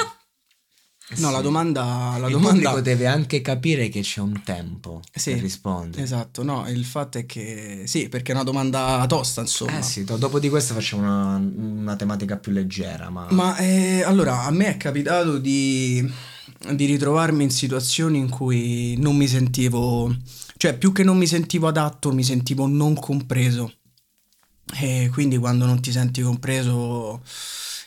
No, 1.16 1.30
la 1.30 1.40
domanda... 1.42 2.16
La 2.18 2.26
Il 2.26 2.32
domanda... 2.32 2.50
pubblico 2.50 2.80
deve 2.80 3.06
anche 3.06 3.42
capire 3.42 3.88
che 3.90 4.00
c'è 4.00 4.20
un 4.20 4.42
tempo 4.42 5.02
Sì, 5.14 5.32
per 5.32 5.42
rispondere. 5.42 6.02
Esatto, 6.02 6.42
no, 6.42 6.66
il 6.68 6.84
fatto 6.84 7.18
è 7.18 7.26
che... 7.26 7.82
Sì, 7.84 8.08
perché 8.08 8.32
è 8.32 8.34
una 8.34 8.42
domanda 8.42 9.04
tosta, 9.06 9.42
insomma. 9.42 9.78
Eh 9.78 9.82
sì, 9.82 10.04
do- 10.04 10.16
dopo 10.16 10.38
di 10.38 10.48
questo 10.48 10.72
facciamo 10.72 11.02
una, 11.02 11.36
una 11.36 11.94
tematica 11.96 12.38
più 12.38 12.52
leggera, 12.52 13.10
ma... 13.10 13.26
Ma 13.30 13.56
eh, 13.58 14.02
allora, 14.02 14.44
a 14.44 14.50
me 14.50 14.68
è 14.68 14.76
capitato 14.78 15.38
di, 15.38 16.10
di 16.72 16.84
ritrovarmi 16.86 17.44
in 17.44 17.50
situazioni 17.50 18.18
in 18.18 18.30
cui 18.30 18.96
non 18.98 19.14
mi 19.14 19.28
sentivo, 19.28 20.14
cioè 20.56 20.76
più 20.76 20.90
che 20.92 21.04
non 21.04 21.18
mi 21.18 21.26
sentivo 21.26 21.68
adatto, 21.68 22.12
mi 22.12 22.24
sentivo 22.24 22.66
non 22.66 22.94
compreso. 22.94 23.72
E 24.76 25.10
quindi 25.12 25.36
quando 25.36 25.66
non 25.66 25.80
ti 25.82 25.92
senti 25.92 26.22
compreso, 26.22 27.22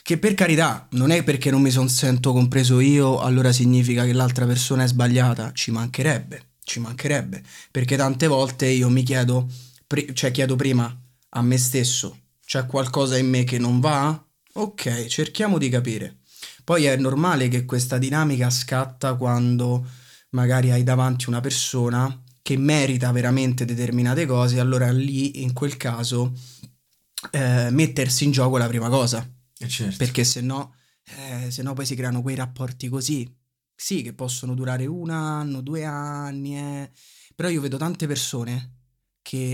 che 0.08 0.16
per 0.16 0.32
carità, 0.32 0.88
non 0.92 1.10
è 1.10 1.22
perché 1.22 1.50
non 1.50 1.60
mi 1.60 1.70
son, 1.70 1.90
sento 1.90 2.32
compreso 2.32 2.80
io, 2.80 3.20
allora 3.20 3.52
significa 3.52 4.06
che 4.06 4.14
l'altra 4.14 4.46
persona 4.46 4.84
è 4.84 4.86
sbagliata, 4.86 5.52
ci 5.52 5.70
mancherebbe, 5.70 6.52
ci 6.64 6.80
mancherebbe, 6.80 7.42
perché 7.70 7.94
tante 7.94 8.26
volte 8.26 8.64
io 8.68 8.88
mi 8.88 9.02
chiedo, 9.02 9.46
pri- 9.86 10.14
cioè 10.14 10.30
chiedo 10.30 10.56
prima 10.56 10.98
a 11.28 11.42
me 11.42 11.58
stesso, 11.58 12.20
c'è 12.42 12.64
qualcosa 12.64 13.18
in 13.18 13.28
me 13.28 13.44
che 13.44 13.58
non 13.58 13.80
va? 13.80 14.18
Ok, 14.54 15.04
cerchiamo 15.08 15.58
di 15.58 15.68
capire. 15.68 16.20
Poi 16.64 16.86
è 16.86 16.96
normale 16.96 17.48
che 17.48 17.66
questa 17.66 17.98
dinamica 17.98 18.48
scatta 18.48 19.12
quando 19.12 19.86
magari 20.30 20.70
hai 20.70 20.84
davanti 20.84 21.28
una 21.28 21.40
persona 21.40 22.22
che 22.40 22.56
merita 22.56 23.12
veramente 23.12 23.66
determinate 23.66 24.24
cose, 24.24 24.58
allora 24.58 24.90
lì 24.90 25.42
in 25.42 25.52
quel 25.52 25.76
caso 25.76 26.32
eh, 27.30 27.68
mettersi 27.70 28.24
in 28.24 28.30
gioco 28.30 28.56
è 28.56 28.58
la 28.58 28.68
prima 28.68 28.88
cosa, 28.88 29.36
certo. 29.66 29.96
perché 29.96 30.22
se 30.24 30.40
no, 30.40 30.74
eh, 31.16 31.50
se 31.50 31.62
no 31.62 31.72
poi 31.72 31.86
si 31.86 31.94
creano 31.96 32.22
quei 32.22 32.36
rapporti 32.36 32.88
così, 32.88 33.28
sì, 33.74 34.02
che 34.02 34.12
possono 34.12 34.54
durare 34.54 34.86
un 34.86 35.10
anno, 35.10 35.60
due 35.60 35.84
anni, 35.84 36.56
eh. 36.58 36.90
però 37.34 37.48
io 37.48 37.60
vedo 37.60 37.76
tante 37.76 38.06
persone 38.06 38.72
che... 39.22 39.50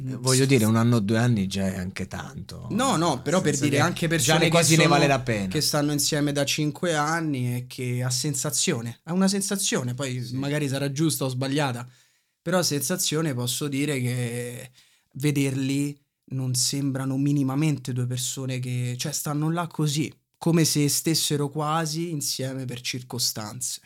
Eh, 0.00 0.14
Voglio 0.16 0.46
dire, 0.46 0.64
un 0.64 0.76
anno 0.76 0.96
o 0.96 1.00
due 1.00 1.18
anni 1.18 1.48
già 1.48 1.66
è 1.66 1.76
anche 1.76 2.06
tanto. 2.06 2.68
No, 2.70 2.94
no, 2.96 3.20
però 3.20 3.40
per 3.40 3.56
dire 3.58 3.76
che- 3.76 3.80
anche 3.80 4.06
persone 4.06 4.38
ne 4.38 4.44
che 4.44 4.50
quasi 4.50 4.76
ne 4.76 4.82
sono- 4.82 4.94
vale 4.94 5.06
la 5.08 5.20
pena. 5.20 5.48
che 5.48 5.60
stanno 5.60 5.90
insieme 5.92 6.30
da 6.30 6.44
5 6.44 6.94
anni 6.94 7.56
e 7.56 7.66
che 7.66 8.02
ha 8.02 8.10
sensazione, 8.10 9.00
ha 9.04 9.12
una 9.12 9.26
sensazione, 9.26 9.94
poi 9.94 10.24
magari 10.34 10.68
sarà 10.68 10.92
giusta 10.92 11.24
o 11.24 11.28
sbagliata, 11.28 11.88
però 12.40 12.62
sensazione 12.62 13.34
posso 13.34 13.66
dire 13.66 14.00
che 14.00 14.70
vederli 15.14 16.00
non 16.30 16.54
sembrano 16.54 17.16
minimamente 17.16 17.92
due 17.92 18.06
persone 18.06 18.58
che, 18.58 18.94
cioè 18.98 19.12
stanno 19.12 19.50
là 19.50 19.66
così, 19.66 20.12
come 20.36 20.64
se 20.64 20.88
stessero 20.88 21.48
quasi 21.50 22.10
insieme 22.10 22.64
per 22.64 22.80
circostanze. 22.80 23.80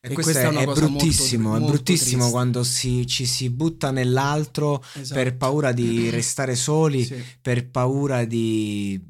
E, 0.00 0.10
E 0.10 0.14
questo 0.14 0.32
questa 0.32 0.50
è, 0.50 0.54
è 0.54 0.62
è 0.62 0.64
cosa 0.64 0.80
molto- 0.86 0.96
bruttissimo, 1.04 1.56
è 1.56 1.60
bruttissimo 1.60 2.16
triste. 2.18 2.30
quando 2.30 2.62
si, 2.62 3.06
ci 3.06 3.26
si 3.26 3.50
butta 3.50 3.90
nell'altro 3.90 4.82
Esatto. 4.94 5.20
per 5.20 5.36
paura 5.36 5.72
di 5.72 6.08
restare 6.10 6.54
soli, 6.54 7.04
Sì. 7.04 7.22
per 7.42 7.68
paura 7.70 8.24
di, 8.24 9.00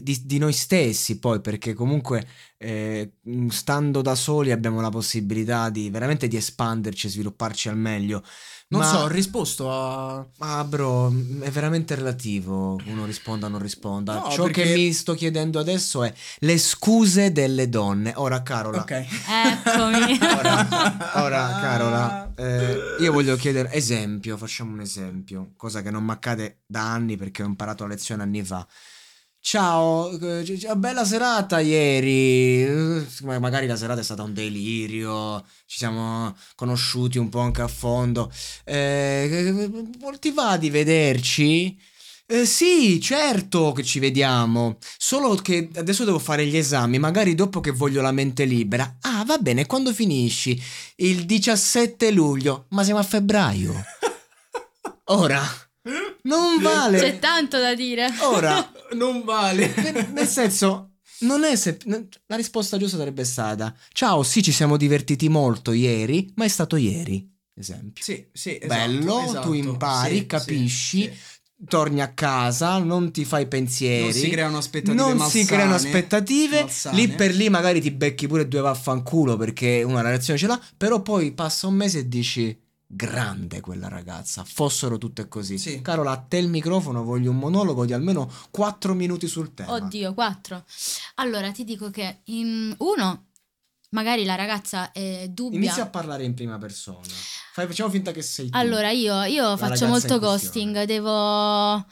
di- 0.00 0.02
di- 0.02 0.22
di 0.24 0.38
noi 0.38 0.52
stessi 0.54 1.18
poi, 1.18 1.40
perché 1.40 1.74
comunque 1.74 2.26
eh, 2.56 3.14
stando 3.48 4.00
da 4.02 4.14
soli 4.14 4.52
abbiamo 4.52 4.80
la 4.80 4.88
possibilità 4.88 5.68
di 5.68 5.90
veramente 5.90 6.28
di 6.28 6.36
espanderci 6.36 7.06
e 7.06 7.10
svilupparci 7.10 7.68
al 7.68 7.76
meglio. 7.76 8.22
Non 8.68 8.80
Ma- 8.80 8.86
so, 8.86 8.96
ho 9.00 9.06
risposto 9.08 9.70
a... 9.70 10.26
Ma 10.38 10.64
bro, 10.64 11.08
è 11.40 11.50
veramente 11.50 11.94
relativo, 11.94 12.78
uno 12.86 13.04
risponda 13.04 13.44
o 13.46 13.48
non 13.50 13.60
risponda. 13.60 14.14
No, 14.14 14.30
Ciò 14.30 14.44
perché- 14.44 14.62
che 14.62 14.74
mi 14.76 14.92
sto 14.94 15.12
chiedendo 15.12 15.58
adesso 15.58 16.02
è 16.04 16.14
le 16.38 16.56
scuse 16.56 17.32
delle 17.32 17.68
donne. 17.68 18.12
Ora, 18.16 18.42
Carola, 18.42 18.80
Ok. 18.80 18.90
Eccomi. 18.92 20.18
Ora, 20.38 20.66
ora, 21.22 21.46
Carola, 21.60 22.32
eh, 22.34 22.78
io 23.00 23.12
voglio 23.12 23.36
chiedere 23.36 23.70
esempio, 23.72 24.38
facciamo 24.38 24.72
un 24.72 24.80
esempio, 24.80 25.52
cosa 25.56 25.82
che 25.82 25.90
non 25.90 26.02
mi 26.04 26.12
accade 26.12 26.60
da 26.64 26.92
anni 26.92 27.16
perché 27.18 27.42
ho 27.42 27.46
imparato 27.46 27.82
la 27.82 27.90
lezione 27.90 28.22
anni 28.22 28.42
fa. 28.42 28.66
Ciao, 29.44 30.08
eh, 30.20 30.44
c- 30.44 30.72
bella 30.76 31.04
serata 31.04 31.58
ieri. 31.58 32.62
eh, 32.62 33.06
ma- 33.22 33.40
Magari 33.40 33.66
la 33.66 33.74
serata 33.76 34.00
è 34.00 34.04
stata 34.04 34.22
un 34.22 34.32
delirio. 34.32 35.44
Ci 35.66 35.78
siamo 35.78 36.34
conosciuti 36.54 37.18
un 37.18 37.28
po' 37.28 37.40
anche 37.40 37.60
a 37.60 37.66
fondo. 37.68 38.30
Eh, 38.64 39.68
ti 40.20 40.30
va 40.30 40.56
di 40.56 40.70
vederci? 40.70 41.76
Eh, 42.26 42.46
sì, 42.46 43.00
certo 43.00 43.72
che 43.72 43.82
ci 43.82 43.98
vediamo. 43.98 44.78
Solo 44.96 45.34
che 45.34 45.70
adesso 45.74 46.04
devo 46.04 46.20
fare 46.20 46.46
gli 46.46 46.56
esami, 46.56 47.00
magari 47.00 47.34
dopo 47.34 47.58
che 47.60 47.72
voglio 47.72 48.00
la 48.00 48.12
mente 48.12 48.44
libera. 48.44 48.98
Ah, 49.00 49.24
va 49.26 49.38
bene, 49.38 49.66
quando 49.66 49.92
finisci? 49.92 50.58
Il 50.96 51.26
17 51.26 52.12
luglio. 52.12 52.66
Ma 52.68 52.84
siamo 52.84 53.00
a 53.00 53.02
febbraio. 53.02 53.74
Ora, 55.06 55.42
non 56.22 56.62
vale. 56.62 56.98
C'è 57.00 57.18
tanto 57.18 57.58
da 57.58 57.74
dire. 57.74 58.08
Ora, 58.20 58.70
non 58.94 59.22
vale. 59.24 59.72
nel, 59.76 60.08
nel 60.12 60.26
senso, 60.28 60.90
non 61.20 61.44
è 61.44 61.56
se- 61.56 61.78
la 62.26 62.36
risposta 62.36 62.76
giusta 62.78 62.96
sarebbe 62.96 63.24
stata: 63.24 63.74
Ciao, 63.92 64.22
sì, 64.22 64.42
ci 64.42 64.52
siamo 64.52 64.76
divertiti 64.76 65.28
molto 65.28 65.72
ieri, 65.72 66.32
ma 66.36 66.44
è 66.44 66.48
stato 66.48 66.76
ieri. 66.76 67.28
Esempio. 67.54 68.02
Sì, 68.02 68.26
sì, 68.32 68.56
esatto, 68.60 68.66
Bello, 68.66 69.20
esatto, 69.24 69.46
tu 69.48 69.52
impari, 69.52 70.16
sì, 70.18 70.26
capisci, 70.26 71.02
sì, 71.02 71.10
sì. 71.12 71.64
torni 71.68 72.00
a 72.00 72.12
casa, 72.14 72.78
non 72.78 73.12
ti 73.12 73.24
fai 73.26 73.46
pensieri. 73.46 74.02
Non 74.04 74.12
si 74.12 74.30
creano 74.30 74.56
aspettative 74.56 74.94
Non 75.02 75.10
si 75.12 75.16
malsane, 75.18 75.44
creano 75.44 75.74
aspettative. 75.74 76.60
malsane. 76.62 76.96
Lì 76.96 77.08
per 77.08 77.34
lì 77.34 77.50
magari 77.50 77.80
ti 77.82 77.90
becchi 77.90 78.26
pure 78.26 78.48
due 78.48 78.60
vaffanculo 78.62 79.36
perché 79.36 79.82
una 79.82 80.00
relazione 80.00 80.38
ce 80.38 80.46
l'ha. 80.46 80.60
Però 80.76 81.02
poi 81.02 81.32
passa 81.32 81.66
un 81.66 81.74
mese 81.74 81.98
e 82.00 82.08
dici. 82.08 82.58
Grande 82.94 83.62
quella 83.62 83.88
ragazza, 83.88 84.44
fossero 84.44 84.98
tutte 84.98 85.26
così. 85.26 85.56
Sì. 85.56 85.80
Carola, 85.80 86.10
a 86.10 86.18
te 86.18 86.36
il 86.36 86.48
microfono, 86.48 87.02
voglio 87.02 87.30
un 87.30 87.38
monologo 87.38 87.86
di 87.86 87.94
almeno 87.94 88.30
4 88.50 88.92
minuti 88.92 89.26
sul 89.28 89.54
tema. 89.54 89.72
Oddio, 89.72 90.12
quattro. 90.12 90.62
Allora, 91.14 91.50
ti 91.52 91.64
dico 91.64 91.88
che 91.88 92.20
in 92.24 92.74
uno, 92.80 93.28
magari 93.92 94.24
la 94.24 94.34
ragazza 94.34 94.92
è 94.92 95.26
dubbia. 95.28 95.58
Inizia 95.58 95.84
a 95.84 95.86
parlare 95.88 96.24
in 96.24 96.34
prima 96.34 96.58
persona. 96.58 97.00
Fai- 97.52 97.66
facciamo 97.66 97.90
finta 97.90 98.12
che 98.12 98.22
sei 98.22 98.50
tu. 98.50 98.56
Allora, 98.56 98.90
io, 98.90 99.22
io 99.24 99.56
faccio 99.56 99.86
molto 99.86 100.18
ghosting, 100.18 100.84
devo, 100.84 101.84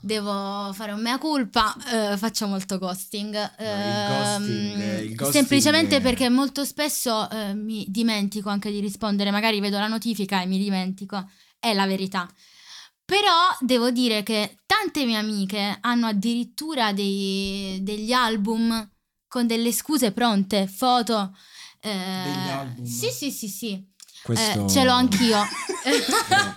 devo 0.00 0.70
fare 0.72 0.92
un 0.92 1.00
mea 1.00 1.18
culpa, 1.18 1.74
eh, 2.12 2.16
faccio 2.16 2.46
molto 2.46 2.78
ghosting. 2.78 3.32
ghosting, 3.32 4.72
Ehm, 4.74 4.80
eh, 4.80 4.98
il 5.00 5.14
ghosting 5.14 5.30
semplicemente 5.32 6.00
perché 6.00 6.28
molto 6.28 6.64
spesso 6.64 7.28
eh, 7.30 7.54
mi 7.54 7.84
dimentico 7.88 8.48
anche 8.50 8.70
di 8.70 8.80
rispondere, 8.80 9.30
magari 9.30 9.60
vedo 9.60 9.78
la 9.78 9.88
notifica 9.88 10.42
e 10.42 10.46
mi 10.46 10.58
dimentico, 10.58 11.28
è 11.58 11.72
la 11.72 11.86
verità. 11.86 12.28
Però 13.04 13.56
devo 13.60 13.90
dire 13.90 14.22
che 14.22 14.58
tante 14.66 15.06
mie 15.06 15.16
amiche 15.16 15.78
hanno 15.80 16.08
addirittura 16.08 16.92
dei- 16.92 17.78
degli 17.82 18.12
album 18.12 18.86
con 19.28 19.46
delle 19.46 19.72
scuse 19.72 20.12
pronte, 20.12 20.66
foto. 20.66 21.36
eh, 21.80 21.90
Degli 21.90 22.48
album? 22.48 22.84
Sì, 22.84 23.10
sì, 23.10 23.30
sì, 23.30 23.48
sì. 23.48 23.86
Questo... 24.22 24.64
Eh, 24.64 24.68
ce 24.68 24.82
l'ho 24.84 24.92
anch'io. 24.92 25.38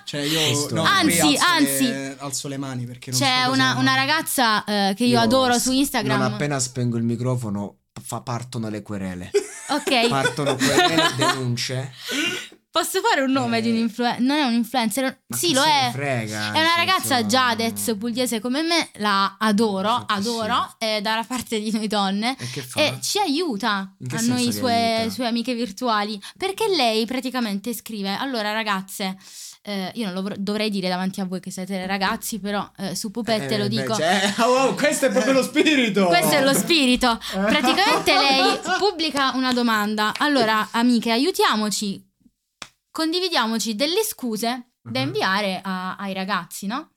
Cioè 0.04 0.22
io 0.22 0.40
Questo- 0.50 0.74
no, 0.76 0.82
Anzi, 0.84 1.20
alzo 1.20 1.44
anzi. 1.46 1.84
le, 1.84 2.16
alzo 2.20 2.48
le 2.48 2.58
mani 2.58 2.86
perché 2.86 3.12
non 3.12 3.20
C'è 3.20 3.42
so 3.44 3.50
cosa- 3.50 3.62
una, 3.62 3.76
una 3.80 3.96
ragazza 3.96 4.64
eh, 4.64 4.94
che 4.96 5.04
io, 5.04 5.18
Io 5.18 5.20
adoro 5.20 5.60
su 5.60 5.72
Instagram. 5.72 6.20
Non 6.20 6.34
appena 6.34 6.60
spengo 6.60 6.98
il 6.98 7.04
microfono, 7.04 7.82
fa- 8.02 8.22
partono 8.22 8.68
le 8.70 8.82
querele. 8.82 9.30
Ok, 9.70 10.08
Partono 10.10 10.56
querele, 10.56 11.14
denunce. 11.16 11.94
posso 12.72 13.02
fare 13.02 13.22
un 13.22 13.32
nome 13.32 13.58
Eh. 13.58 13.62
di 13.62 13.70
un 13.70 13.76
influencer? 13.78 14.22
Non 14.22 14.38
è 14.38 14.44
un 14.44 14.54
influencer, 14.54 15.24
sì, 15.28 15.54
lo 15.54 15.62
è. 15.64 15.90
frega, 15.92 16.54
È 16.54 16.60
una 16.60 16.76
ragazza 16.76 17.16
senso- 17.18 17.28
Jadez, 17.28 17.96
pugliese 18.00 18.40
come 18.40 18.62
me, 18.64 18.90
la 18.96 19.36
adoro, 19.38 20.06
adoro, 20.08 20.76
è 20.78 21.00
dalla 21.02 21.24
parte 21.24 21.60
di 21.60 21.72
noi 21.72 21.88
donne. 21.88 22.36
E? 22.76 22.82
E 22.82 22.98
ci 23.02 23.20
aiuta 23.20 23.96
a 24.10 24.22
noi 24.22 24.52
sue, 24.54 25.08
sue 25.12 25.28
amiche 25.28 25.54
virtuali 25.54 26.20
perché 26.38 26.68
lei 26.70 27.06
praticamente 27.06 27.74
scrive: 27.74 28.16
Allora, 28.16 28.52
ragazze, 28.54 29.18
eh, 29.64 29.92
io 29.96 30.12
non 30.12 30.24
lo 30.24 30.34
dovrei 30.38 30.70
dire 30.70 30.88
davanti 30.90 31.20
a 31.22 31.26
voi 31.26 31.40
che 31.40 31.52
siete 31.52 31.86
ragazzi, 31.86 32.40
però 32.40 32.68
eh, 32.78 32.96
su 32.96 33.12
Pupette 33.12 33.54
Eh, 33.54 33.58
lo 33.58 33.64
beh, 33.68 33.70
dico. 33.70 33.96
cioè, 33.96 34.34
oh, 34.40 34.70
oh, 34.70 34.74
questo 34.76 35.08
è 35.08 35.12
proprio 35.12 35.34
lo 35.34 35.44
spirito. 35.44 36.06
Questo 36.08 36.36
è 36.36 36.42
lo 36.44 36.54
spirito. 36.54 37.20
Praticamente 37.32 38.14
lei 38.14 38.60
pubblica 38.80 39.32
una 39.36 39.52
domanda. 39.54 40.14
Allora, 40.18 40.70
amiche, 40.72 41.12
aiutiamoci, 41.12 42.04
condividiamoci 42.92 43.76
delle 43.76 44.04
scuse 44.04 44.72
da 44.82 45.00
Mhm. 45.00 45.06
inviare 45.08 45.62
a- 45.64 45.96
ai 45.96 46.14
ragazzi, 46.14 46.66
no? 46.68 46.92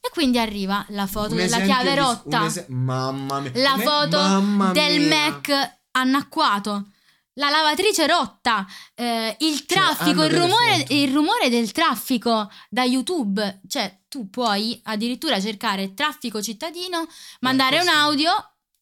E 0.00 0.10
quindi 0.10 0.38
arriva 0.38 0.84
la 0.90 1.06
foto 1.06 1.32
Un 1.32 1.38
della 1.38 1.60
chiave 1.60 1.94
rotta, 1.94 2.44
ese- 2.44 2.66
Mamma 2.68 3.40
mia. 3.40 3.50
la 3.54 3.76
Me- 3.76 3.84
foto 3.84 4.16
mamma 4.18 4.72
del 4.72 5.00
mia. 5.00 5.08
Mac 5.30 5.78
annacquato. 5.92 6.90
La 7.34 7.50
lavatrice 7.50 8.06
rotta, 8.06 8.66
eh, 8.94 9.36
il 9.40 9.64
traffico, 9.64 10.22
hanno 10.22 10.24
il 10.24 10.40
rumore, 10.40 10.84
il 10.88 11.12
rumore 11.12 11.48
del 11.48 11.70
traffico 11.70 12.50
da 12.68 12.82
YouTube, 12.84 13.60
cioè 13.68 14.00
tu 14.08 14.28
puoi 14.28 14.80
addirittura 14.84 15.40
cercare 15.40 15.94
traffico 15.94 16.42
cittadino, 16.42 17.06
mandare 17.40 17.80
un 17.80 17.86
audio 17.88 18.32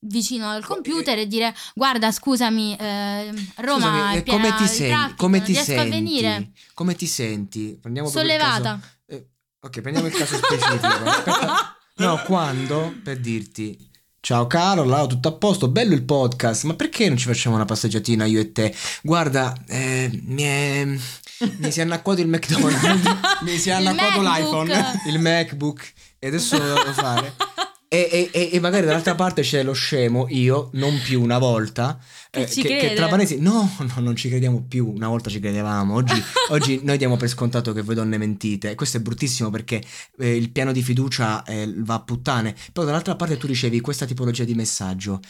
vicino 0.00 0.48
al 0.50 0.64
computer 0.64 1.18
e 1.18 1.26
dire 1.26 1.54
guarda 1.74 2.12
scusami 2.12 2.76
eh, 2.76 3.32
Roma 3.56 3.80
Scusami, 3.86 4.14
è 4.14 4.16
e 4.18 4.22
piena 4.22 4.40
come 4.48 4.56
ti 4.56 4.66
senti? 4.66 4.88
traffico, 4.88 5.16
Come 5.16 5.42
ti 5.42 5.54
senti? 5.54 6.52
Come 6.74 6.94
ti 6.94 7.06
senti? 7.06 7.78
Prendiamo 7.80 8.08
sollevata 8.08 8.78
caso- 8.78 8.80
eh, 9.06 9.26
ok, 9.60 9.80
prendiamo 9.80 10.08
il 10.08 10.14
caso 10.14 10.36
specifico. 10.36 10.86
Aspetta. 10.86 11.70
No, 11.98 12.20
quando 12.26 12.94
per 13.02 13.18
dirti 13.20 13.90
Ciao 14.20 14.46
Carola, 14.46 15.06
tutto 15.06 15.28
a 15.28 15.32
posto, 15.32 15.68
bello 15.68 15.94
il 15.94 16.02
podcast, 16.04 16.64
ma 16.64 16.74
perché 16.74 17.08
non 17.08 17.16
ci 17.16 17.26
facciamo 17.26 17.54
una 17.54 17.64
passeggiatina 17.64 18.26
io 18.26 18.38
e 18.40 18.52
te? 18.52 18.74
Guarda, 19.02 19.54
eh, 19.66 20.10
mi, 20.24 20.42
è- 20.42 20.84
mi 20.84 21.70
si 21.70 21.78
è 21.78 21.82
annacquato 21.84 22.20
il 22.20 22.26
McDonald's, 22.28 22.82
Mi 23.42 23.56
si 23.56 23.70
è 23.70 23.72
annacquato 23.72 24.20
l'iPhone. 24.20 25.00
il 25.06 25.20
MacBook 25.20 25.90
e 26.18 26.26
adesso 26.26 26.58
lo 26.58 26.64
devo 26.74 26.92
fare. 26.92 27.34
E, 27.96 28.30
e- 28.32 28.50
e- 28.52 28.60
magari 28.60 28.84
dall'altra 28.84 29.14
parte 29.14 29.40
c'è 29.40 29.62
lo 29.62 29.72
scemo, 29.72 30.26
io, 30.28 30.68
non 30.74 31.00
più 31.02 31.22
una 31.22 31.38
volta. 31.38 31.98
Eh, 32.36 32.44
Che 32.44 32.50
ci 32.50 32.62
che, 32.62 32.78
crede. 32.78 32.94
tra 32.94 33.08
parentesi, 33.08 33.40
no, 33.40 33.74
no, 33.78 34.00
non 34.00 34.16
ci 34.16 34.28
crediamo 34.28 34.64
più. 34.68 34.90
Una 34.94 35.08
volta 35.08 35.30
ci 35.30 35.40
credevamo. 35.40 35.94
Oggi, 35.94 36.22
oggi 36.50 36.80
noi 36.82 36.98
diamo 36.98 37.16
per 37.16 37.28
scontato 37.28 37.72
che 37.72 37.82
voi 37.82 37.94
donne 37.94 38.18
mentite. 38.18 38.70
E 38.70 38.74
questo 38.74 38.98
è 38.98 39.00
bruttissimo 39.00 39.50
perché 39.50 39.82
eh, 40.18 40.36
il 40.36 40.50
piano 40.50 40.72
di 40.72 40.82
fiducia 40.82 41.42
eh, 41.44 41.72
va 41.78 41.94
a 41.94 42.00
puttane. 42.00 42.54
Però 42.72 42.86
dall'altra 42.86 43.16
parte 43.16 43.36
tu 43.36 43.46
ricevi 43.46 43.80
questa 43.80 44.06
tipologia 44.06 44.44
di 44.44 44.54
messaggio. 44.54 45.20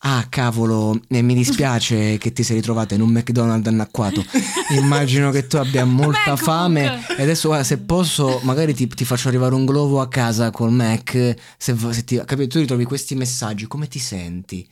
Ah, 0.00 0.26
cavolo, 0.28 1.00
eh, 1.08 1.22
mi 1.22 1.34
dispiace 1.34 2.16
che 2.18 2.32
ti 2.32 2.42
sei 2.42 2.56
ritrovata 2.56 2.94
in 2.94 3.00
un 3.00 3.10
McDonald's 3.10 3.68
annacquato. 3.68 4.24
Immagino 4.70 5.30
che 5.30 5.46
tu 5.46 5.56
abbia 5.56 5.84
molta 5.86 6.30
MacBook. 6.30 6.42
fame. 6.42 7.06
E 7.16 7.22
adesso, 7.22 7.48
guarda, 7.48 7.64
se 7.64 7.78
posso, 7.78 8.40
magari 8.42 8.74
ti, 8.74 8.86
ti 8.86 9.04
faccio 9.04 9.28
arrivare 9.28 9.54
un 9.54 9.64
globo 9.64 10.00
a 10.00 10.08
casa 10.08 10.50
col 10.50 10.72
Mac. 10.72 11.34
Se, 11.56 11.76
se 11.90 12.04
ti, 12.04 12.20
capito? 12.24 12.48
Tu 12.48 12.58
ritrovi 12.60 12.84
questi 12.84 13.14
messaggi, 13.14 13.66
come 13.66 13.88
ti 13.88 13.98
senti? 13.98 14.66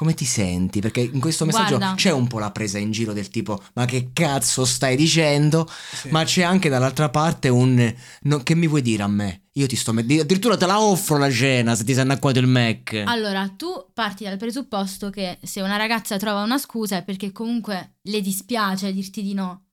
Come 0.00 0.14
ti 0.14 0.24
senti? 0.24 0.80
Perché 0.80 1.00
in 1.00 1.20
questo 1.20 1.44
messaggio 1.44 1.76
Guarda. 1.76 1.94
c'è 1.94 2.10
un 2.10 2.26
po' 2.26 2.38
la 2.38 2.50
presa 2.52 2.78
in 2.78 2.90
giro 2.90 3.12
del 3.12 3.28
tipo: 3.28 3.62
Ma 3.74 3.84
che 3.84 4.12
cazzo 4.14 4.64
stai 4.64 4.96
dicendo? 4.96 5.68
Ma 6.08 6.24
c'è 6.24 6.40
anche 6.40 6.70
dall'altra 6.70 7.10
parte 7.10 7.50
un 7.50 7.94
no, 8.22 8.38
che 8.38 8.54
mi 8.54 8.66
vuoi 8.66 8.80
dire 8.80 9.02
a 9.02 9.08
me? 9.08 9.48
Io 9.52 9.66
ti 9.66 9.76
sto 9.76 9.92
mettendo. 9.92 10.22
Addirittura 10.22 10.56
te 10.56 10.64
la 10.64 10.80
offro 10.80 11.18
la 11.18 11.30
cena 11.30 11.74
se 11.74 11.84
ti 11.84 11.92
sei 11.92 12.00
annacquato 12.04 12.38
il 12.38 12.46
Mac. 12.46 13.02
allora 13.04 13.46
tu 13.54 13.68
parti 13.92 14.24
dal 14.24 14.38
presupposto 14.38 15.10
che 15.10 15.38
se 15.42 15.60
una 15.60 15.76
ragazza 15.76 16.16
trova 16.16 16.44
una 16.44 16.56
scusa 16.56 16.96
è 16.96 17.04
perché 17.04 17.30
comunque 17.30 17.96
le 18.00 18.22
dispiace 18.22 18.94
dirti 18.94 19.20
di 19.20 19.34
no 19.34 19.66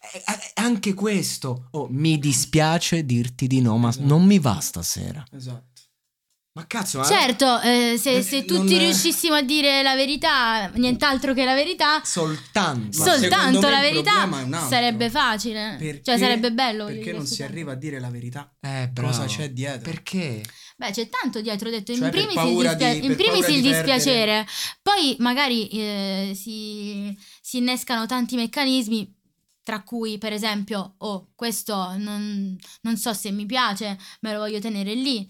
Eh, 0.00 0.18
eh, 0.18 0.50
anche 0.54 0.94
questo. 0.94 1.68
Oh, 1.70 1.86
mi 1.90 2.18
dispiace 2.18 3.04
dirti 3.04 3.46
di 3.46 3.60
no, 3.60 3.78
ma 3.78 3.94
non 3.98 4.24
mi 4.24 4.40
va 4.40 4.58
stasera. 4.58 5.24
Esatto. 5.30 5.73
Ma 6.56 6.66
cazzo, 6.68 6.98
ma 6.98 7.04
certo 7.04 7.60
eh, 7.62 7.96
se, 7.98 8.22
se 8.22 8.42
Perché 8.42 8.44
tutti 8.44 8.74
non 8.74 8.82
è- 8.82 8.84
riuscissimo 8.84 9.34
a 9.34 9.42
dire 9.42 9.82
la 9.82 9.96
verità 9.96 10.70
nient'altro 10.74 11.34
che 11.34 11.44
la 11.44 11.54
verità 11.54 12.00
soltanto. 12.04 12.96
Soltanto 12.96 13.68
la 13.68 13.80
verità 13.80 14.28
sarebbe 14.68 15.10
facile 15.10 15.74
Perché- 15.80 16.02
cioè 16.04 16.16
sarebbe 16.16 16.52
bello 16.52 16.84
Perché 16.84 17.12
non 17.12 17.26
si 17.26 17.42
arriva 17.42 17.72
a 17.72 17.74
dire 17.74 17.98
la 17.98 18.08
verità? 18.08 18.54
Eh, 18.60 18.88
bravo. 18.92 19.08
Cosa 19.08 19.24
c'è 19.26 19.50
dietro? 19.50 19.90
Perché? 19.90 20.42
Beh, 20.76 20.90
c'è 20.92 21.08
tanto 21.08 21.40
dietro, 21.40 21.68
ho 21.68 21.70
detto, 21.72 21.90
in 21.92 21.98
Cioè, 21.98 22.10
per 22.10 22.24
primis, 22.26 22.44
il, 22.50 22.56
dispia- 22.68 22.92
di- 22.94 23.04
in 23.06 23.14
primis 23.16 23.46
il 23.48 23.54
di 23.62 23.68
dispiacere, 23.68 24.46
poi 24.82 25.14
magari 25.20 25.68
eh, 25.68 26.32
si, 26.34 27.16
si 27.40 27.58
innescano 27.58 28.06
tanti 28.06 28.34
meccanismi, 28.36 29.13
tra 29.64 29.82
cui 29.82 30.18
per 30.18 30.32
esempio, 30.32 30.94
oh, 30.98 31.28
questo 31.34 31.74
non, 31.96 32.56
non 32.82 32.96
so 32.96 33.12
se 33.14 33.30
mi 33.32 33.46
piace, 33.46 33.98
me 34.20 34.32
lo 34.32 34.38
voglio 34.38 34.60
tenere 34.60 34.94
lì. 34.94 35.26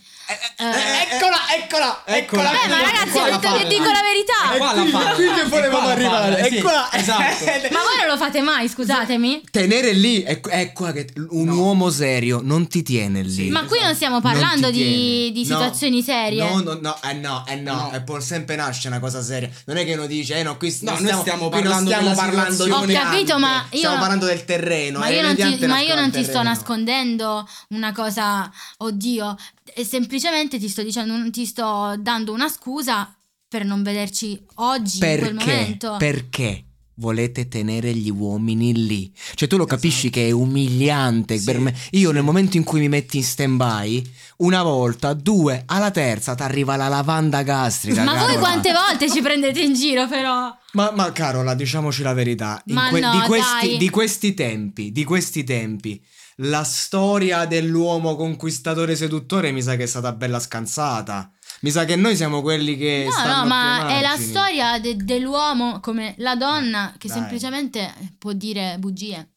Eh, 0.58 1.14
eccola, 1.14 1.38
eccola, 1.56 2.02
Eccola. 2.04 2.50
Beh, 2.50 2.68
ma 2.68 2.80
ragazzi, 2.82 3.16
ho 3.16 3.24
detto 3.24 3.56
che 3.56 3.66
dico 3.68 3.84
la 3.84 4.02
verità. 4.02 4.54
Eh, 4.54 4.58
qua 4.58 4.74
la 4.74 4.84
falla. 4.86 5.14
qui 5.14 5.24
che 5.32 5.44
volevamo 5.44 5.88
arrivare, 5.88 6.36
è 6.36 6.60
qua. 6.60 6.88
Esatto. 6.92 7.22
Ma 7.72 7.80
voi 7.80 7.96
non 7.98 8.06
lo 8.08 8.16
fate 8.16 8.40
mai, 8.40 8.68
scusatemi? 8.68 9.42
Tenere 9.50 9.92
lì, 9.92 10.22
è, 10.22 10.40
è 10.40 10.72
qua 10.72 10.92
che 10.92 11.08
un 11.30 11.44
No. 11.46 11.54
uomo 11.60 11.90
serio 11.90 12.40
non 12.42 12.66
ti 12.68 12.82
tiene 12.82 13.22
lì. 13.22 13.30
Sì. 13.30 13.48
Ma 13.50 13.64
qui 13.64 13.78
non 13.80 13.94
stiamo 13.94 14.18
Non 14.20 14.22
parlando 14.22 14.70
ti 14.70 14.78
di, 14.78 15.32
di 15.32 15.46
No. 15.48 15.56
situazioni 15.56 16.02
serie. 16.02 16.42
No, 16.48 16.60
no, 16.60 16.78
no, 16.80 16.96
eh 17.02 17.12
no, 17.14 17.44
eh 17.46 17.54
no, 17.56 17.74
No. 17.74 17.92
e 17.92 18.00
può 18.02 18.18
sempre 18.20 18.56
nascere 18.56 18.88
una 18.88 18.98
cosa 19.00 19.22
seria. 19.22 19.48
Non 19.66 19.76
è 19.76 19.84
che 19.84 19.94
uno 19.94 20.06
dice, 20.06 20.34
eh 20.36 20.42
no, 20.42 20.56
qui 20.56 20.76
No, 20.80 20.90
non 20.92 21.02
noi 21.02 21.04
stiamo, 21.04 21.20
stiamo 21.22 21.48
qui 21.48 21.62
non 21.62 21.70
parlando 21.84 21.90
stiamo 21.90 22.14
parlando 22.14 22.64
di 22.64 22.70
Ho 22.70 22.98
capito, 23.00 23.38
ma 23.38 23.64
io- 23.70 23.78
Stiamo 23.78 23.98
parlando 23.98 24.23
del 24.24 24.44
terreno. 24.44 24.98
Ma 24.98 25.08
eh, 25.08 25.16
io, 25.16 25.22
non 25.22 25.34
ti, 25.34 25.66
ma 25.66 25.80
io 25.80 25.94
non 25.94 26.10
ti 26.10 26.24
sto 26.24 26.42
nascondendo 26.42 27.48
una 27.70 27.92
cosa, 27.92 28.50
oddio, 28.78 29.36
semplicemente 29.84 30.58
ti 30.58 30.68
sto 30.68 30.82
dicendo, 30.82 31.30
ti 31.30 31.46
sto 31.46 31.94
dando 31.98 32.32
una 32.32 32.48
scusa 32.48 33.16
per 33.48 33.64
non 33.64 33.82
vederci 33.82 34.40
oggi, 34.56 34.98
in 34.98 35.00
quel 35.00 35.18
Perché? 35.18 35.32
momento. 35.34 35.96
Perché? 35.98 36.64
Volete 36.96 37.48
tenere 37.48 37.92
gli 37.92 38.10
uomini 38.10 38.86
lì. 38.86 39.12
Cioè, 39.34 39.48
tu 39.48 39.56
lo 39.56 39.64
capisci 39.64 40.10
che 40.10 40.28
è 40.28 40.30
umiliante 40.30 41.34
Esatto. 41.34 41.58
Sì, 41.58 41.62
per 41.62 41.72
me. 41.72 41.78
Io, 41.92 42.12
nel 42.12 42.22
momento 42.22 42.56
in 42.56 42.62
cui 42.62 42.78
mi 42.78 42.88
metti 42.88 43.16
in 43.16 43.24
stand-by, 43.24 44.12
una 44.38 44.62
volta, 44.62 45.12
due, 45.12 45.62
alla 45.66 45.90
terza 45.90 46.34
ti 46.34 46.42
arriva 46.42 46.76
la 46.76 46.88
lavanda 46.88 47.42
gastrica. 47.42 48.02
Ma 48.02 48.12
voi 48.12 48.34
Carola. 48.34 48.38
quante 48.38 48.72
volte 48.72 49.10
ci 49.10 49.20
prendete 49.20 49.60
in 49.60 49.74
giro, 49.74 50.08
però? 50.08 50.54
Ma, 50.72 50.90
ma 50.92 51.12
Carola, 51.12 51.54
diciamoci 51.54 52.02
la 52.02 52.12
verità, 52.12 52.62
que- 52.64 53.00
no, 53.00 53.12
di, 53.12 53.20
questi, 53.20 53.76
di 53.76 53.90
questi 53.90 54.34
tempi, 54.34 54.90
di 54.92 55.04
questi 55.04 55.44
tempi, 55.44 56.04
la 56.38 56.64
storia 56.64 57.44
dell'uomo 57.44 58.16
conquistatore 58.16 58.96
seduttore 58.96 59.52
mi 59.52 59.62
sa 59.62 59.76
che 59.76 59.84
è 59.84 59.86
stata 59.86 60.12
bella 60.12 60.40
scansata. 60.40 61.30
Mi 61.60 61.70
sa 61.70 61.84
che 61.84 61.96
noi 61.96 62.16
siamo 62.16 62.42
quelli 62.42 62.76
che 62.76 63.06
No, 63.08 63.34
no, 63.36 63.46
ma 63.46 63.88
è 63.88 64.02
la 64.02 64.16
storia 64.18 64.78
de- 64.80 64.96
dell'uomo 64.96 65.80
come 65.80 66.14
la 66.18 66.34
donna 66.34 66.92
che 66.98 67.08
Dai. 67.08 67.16
semplicemente 67.16 67.94
può 68.18 68.32
dire 68.32 68.76
bugie. 68.78 69.33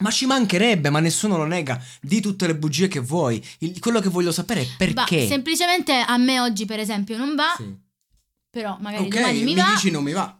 Ma 0.00 0.10
ci 0.10 0.26
mancherebbe, 0.26 0.90
ma 0.90 0.98
nessuno 1.00 1.36
lo 1.36 1.44
nega. 1.46 1.80
Di 2.00 2.20
tutte 2.20 2.46
le 2.46 2.56
bugie 2.56 2.88
che 2.88 3.00
vuoi. 3.00 3.42
Il- 3.58 3.78
quello 3.80 4.00
che 4.00 4.08
voglio 4.08 4.32
sapere 4.32 4.62
è 4.62 4.66
perché. 4.76 5.26
semplicemente 5.26 5.92
a 5.94 6.16
me 6.16 6.40
oggi, 6.40 6.64
per 6.64 6.78
esempio, 6.80 7.16
non 7.16 7.34
va, 7.34 7.52
Sì. 7.56 7.64
però 8.50 8.76
magari 8.80 9.04
Ok, 9.04 9.14
domani 9.14 9.38
mi, 9.38 9.44
mi 9.44 9.54
va. 9.54 9.70
dici 9.74 9.90
non 9.90 10.02
mi 10.02 10.12
va. 10.12 10.34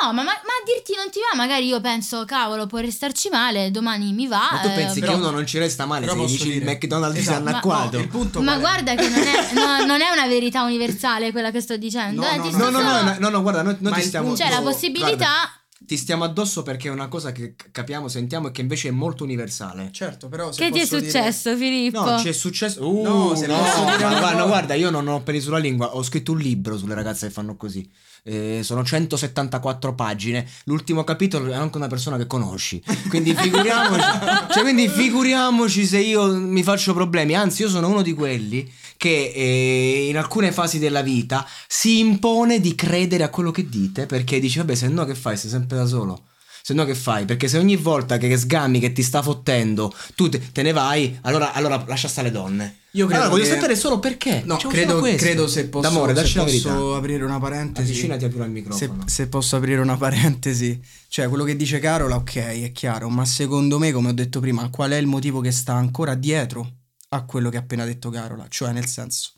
No, 0.00 0.12
ma, 0.12 0.22
ma- 0.22 0.30
ma 0.30 0.30
a 0.32 0.62
dirti 0.64 0.94
non 0.96 1.10
ti 1.10 1.18
va, 1.18 1.36
magari 1.36 1.66
io 1.66 1.80
penso, 1.80 2.24
cavolo, 2.24 2.66
può 2.66 2.78
restarci 2.78 3.28
male, 3.30 3.70
domani 3.72 4.12
mi 4.12 4.28
va. 4.28 4.48
Ma 4.52 4.58
tu 4.60 4.68
eh, 4.68 4.74
pensi 4.74 5.00
però- 5.00 5.12
che 5.12 5.18
uno 5.18 5.30
non 5.30 5.44
ci 5.44 5.58
resta 5.58 5.86
male 5.86 6.08
se 6.08 6.14
dici 6.24 6.46
il 6.48 6.52
dire- 6.60 6.64
McDonald's 6.72 7.14
si 7.20 7.26
è 7.26 7.30
Esatto, 7.30 7.42
ma- 7.42 7.50
annacquato? 7.50 7.96
no, 7.98 8.02
il 8.02 8.08
punto 8.08 8.40
Ma 8.42 8.56
guarda 8.58 8.94
che 8.94 9.08
non 9.08 9.20
è, 9.22 9.52
no, 9.52 9.84
non 9.84 10.00
è 10.00 10.08
una 10.10 10.26
verità 10.28 10.62
universale 10.62 11.32
quella 11.32 11.50
che 11.50 11.60
sto 11.60 11.76
dicendo. 11.76 12.22
No, 12.22 12.28
eh, 12.30 12.36
no, 12.36 12.44
no, 12.50 12.70
No, 12.70 12.80
no, 12.80 13.02
no, 13.02 13.16
no, 13.18 13.28
no, 13.28 13.42
guarda, 13.42 13.62
noi, 13.62 13.76
noi 13.80 13.90
Ma 13.90 13.96
ti 13.96 14.02
il 14.02 14.06
stiamo... 14.08 14.32
C'è 14.34 14.48
la 14.48 14.58
no, 14.60 14.62
possibilità. 14.70 15.16
guarda, 15.16 15.61
ti 15.92 15.98
stiamo 15.98 16.24
addosso 16.24 16.62
perché 16.62 16.88
è 16.88 16.90
una 16.90 17.08
cosa 17.08 17.32
che 17.32 17.54
capiamo, 17.70 18.08
sentiamo 18.08 18.48
e 18.48 18.50
che 18.50 18.62
invece 18.62 18.88
è 18.88 18.92
molto 18.92 19.24
universale. 19.24 19.90
Certo, 19.92 20.28
però 20.28 20.50
se 20.50 20.64
Che 20.64 20.70
ti 20.70 20.78
è 20.78 20.80
posso 20.80 20.98
dire- 20.98 21.10
successo, 21.10 21.54
Filippo? 21.54 22.02
No, 22.10 22.16
c'è 22.16 22.32
successo. 22.32 22.88
Uh, 22.88 23.02
No, 23.02 23.28
no, 23.28 23.34
se 23.34 23.44
dire 23.46 23.58
ma 23.58 24.30
una 24.32 24.46
guarda, 24.46 24.72
io 24.72 24.88
non 24.88 25.06
ho 25.06 25.22
peli 25.22 25.38
sulla 25.38 25.58
lingua. 25.58 25.94
Ho 25.94 26.02
scritto 26.02 26.32
un 26.32 26.38
libro 26.38 26.78
sulle 26.78 26.94
ragazze 26.94 27.26
che 27.26 27.32
fanno 27.32 27.56
così. 27.56 27.86
Eh, 28.24 28.60
sono 28.62 28.84
174 28.84 29.94
pagine. 29.94 30.46
L'ultimo 30.64 31.02
capitolo 31.02 31.50
è 31.50 31.54
anche 31.54 31.76
una 31.76 31.88
persona 31.88 32.16
che 32.16 32.26
conosci. 32.26 32.82
Quindi 33.08 33.34
figuriamoci, 33.34 34.02
cioè, 34.52 34.62
quindi 34.62 34.88
figuriamoci 34.88 35.84
se 35.84 35.98
io 35.98 36.34
mi 36.36 36.62
faccio 36.62 36.94
problemi. 36.94 37.34
Anzi, 37.34 37.62
io 37.62 37.68
sono 37.68 37.88
uno 37.88 38.02
di 38.02 38.12
quelli 38.12 38.70
che 38.96 39.32
eh, 39.34 40.06
in 40.08 40.16
alcune 40.16 40.52
fasi 40.52 40.78
della 40.78 41.02
vita 41.02 41.44
si 41.66 41.98
impone 41.98 42.60
di 42.60 42.76
credere 42.76 43.24
a 43.24 43.30
quello 43.30 43.50
che 43.50 43.68
dite 43.68 44.06
perché 44.06 44.38
dici, 44.38 44.58
vabbè, 44.58 44.74
se 44.74 44.88
no 44.88 45.04
che 45.04 45.16
fai? 45.16 45.36
Sei 45.36 45.50
sempre 45.50 45.76
da 45.76 45.86
solo. 45.86 46.26
Se 46.64 46.74
no 46.74 46.84
che 46.84 46.94
fai? 46.94 47.24
Perché 47.24 47.48
se 47.48 47.58
ogni 47.58 47.76
volta 47.76 48.18
che 48.18 48.36
sgami 48.36 48.78
che 48.78 48.92
ti 48.92 49.02
sta 49.02 49.20
fottendo 49.20 49.92
tu 50.14 50.28
te, 50.28 50.40
te 50.52 50.62
ne 50.62 50.70
vai, 50.72 51.18
allora, 51.22 51.52
allora 51.52 51.82
lascia 51.88 52.06
stare 52.06 52.28
le 52.28 52.32
donne. 52.34 52.76
Io 52.92 53.06
credo 53.06 53.22
allora 53.22 53.36
voglio 53.36 53.48
che- 53.48 53.54
sapere 53.56 53.74
solo 53.74 53.98
perché. 53.98 54.42
No, 54.44 54.54
Diciamo 54.54 54.72
credo, 54.72 55.00
credo 55.16 55.48
se 55.48 55.66
posso, 55.66 55.88
D'amore, 55.88 56.14
se 56.26 56.38
posso 56.38 56.94
aprire 56.94 57.24
una 57.24 57.40
parentesi. 57.40 57.90
Avvicinati 57.90 58.24
al 58.26 58.32
Se, 58.32 58.46
microfono. 58.48 59.02
se 59.06 59.26
posso 59.28 59.56
aprire 59.56 59.80
una 59.80 59.96
parentesi, 59.96 60.80
cioè 61.08 61.26
quello 61.28 61.42
che 61.44 61.56
dice 61.56 61.80
Carola, 61.80 62.16
ok, 62.16 62.36
è 62.36 62.70
chiaro, 62.72 63.08
ma 63.08 63.24
secondo 63.24 63.78
me, 63.78 63.90
come 63.90 64.10
ho 64.10 64.12
detto 64.12 64.38
prima, 64.40 64.68
qual 64.70 64.90
è 64.92 64.96
il 64.96 65.06
motivo 65.06 65.40
che 65.40 65.50
sta 65.50 65.72
ancora 65.74 66.14
dietro 66.14 66.70
a 67.08 67.24
quello 67.24 67.48
che 67.50 67.56
ha 67.56 67.60
appena 67.60 67.84
detto 67.84 68.08
Carola? 68.10 68.46
Cioè, 68.48 68.70
nel 68.72 68.86
senso, 68.86 69.32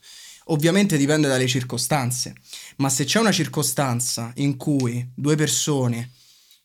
ovviamente 0.47 0.97
dipende 0.99 1.29
dalle 1.29 1.47
circostanze, 1.47 2.35
ma 2.79 2.91
se 2.91 3.05
c'è 3.05 3.19
una 3.21 3.33
circostanza 3.33 4.31
in 4.37 4.57
cui 4.57 5.09
due 5.15 5.37
persone, 5.37 6.11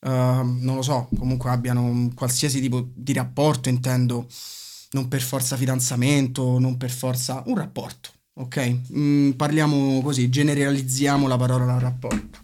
ehm, 0.02 0.60
non 0.62 0.76
lo 0.76 0.82
so, 0.82 1.10
comunque 1.18 1.50
abbiano 1.50 1.84
un 1.84 2.14
qualsiasi 2.14 2.62
tipo 2.62 2.90
di 2.94 3.14
rapporto, 3.14 3.70
intendo, 3.70 4.28
non 4.92 5.08
per 5.08 5.22
forza 5.22 5.56
fidanzamento, 5.58 6.60
non 6.60 6.78
per 6.78 6.92
forza 6.92 7.44
un 7.46 7.56
rapporto, 7.56 8.10
ok? 8.36 8.80
Mm, 8.94 9.32
parliamo 9.32 10.02
così, 10.02 10.30
generalizziamo 10.30 11.28
la 11.28 11.38
parola 11.38 11.78
rapporto. 11.78 12.40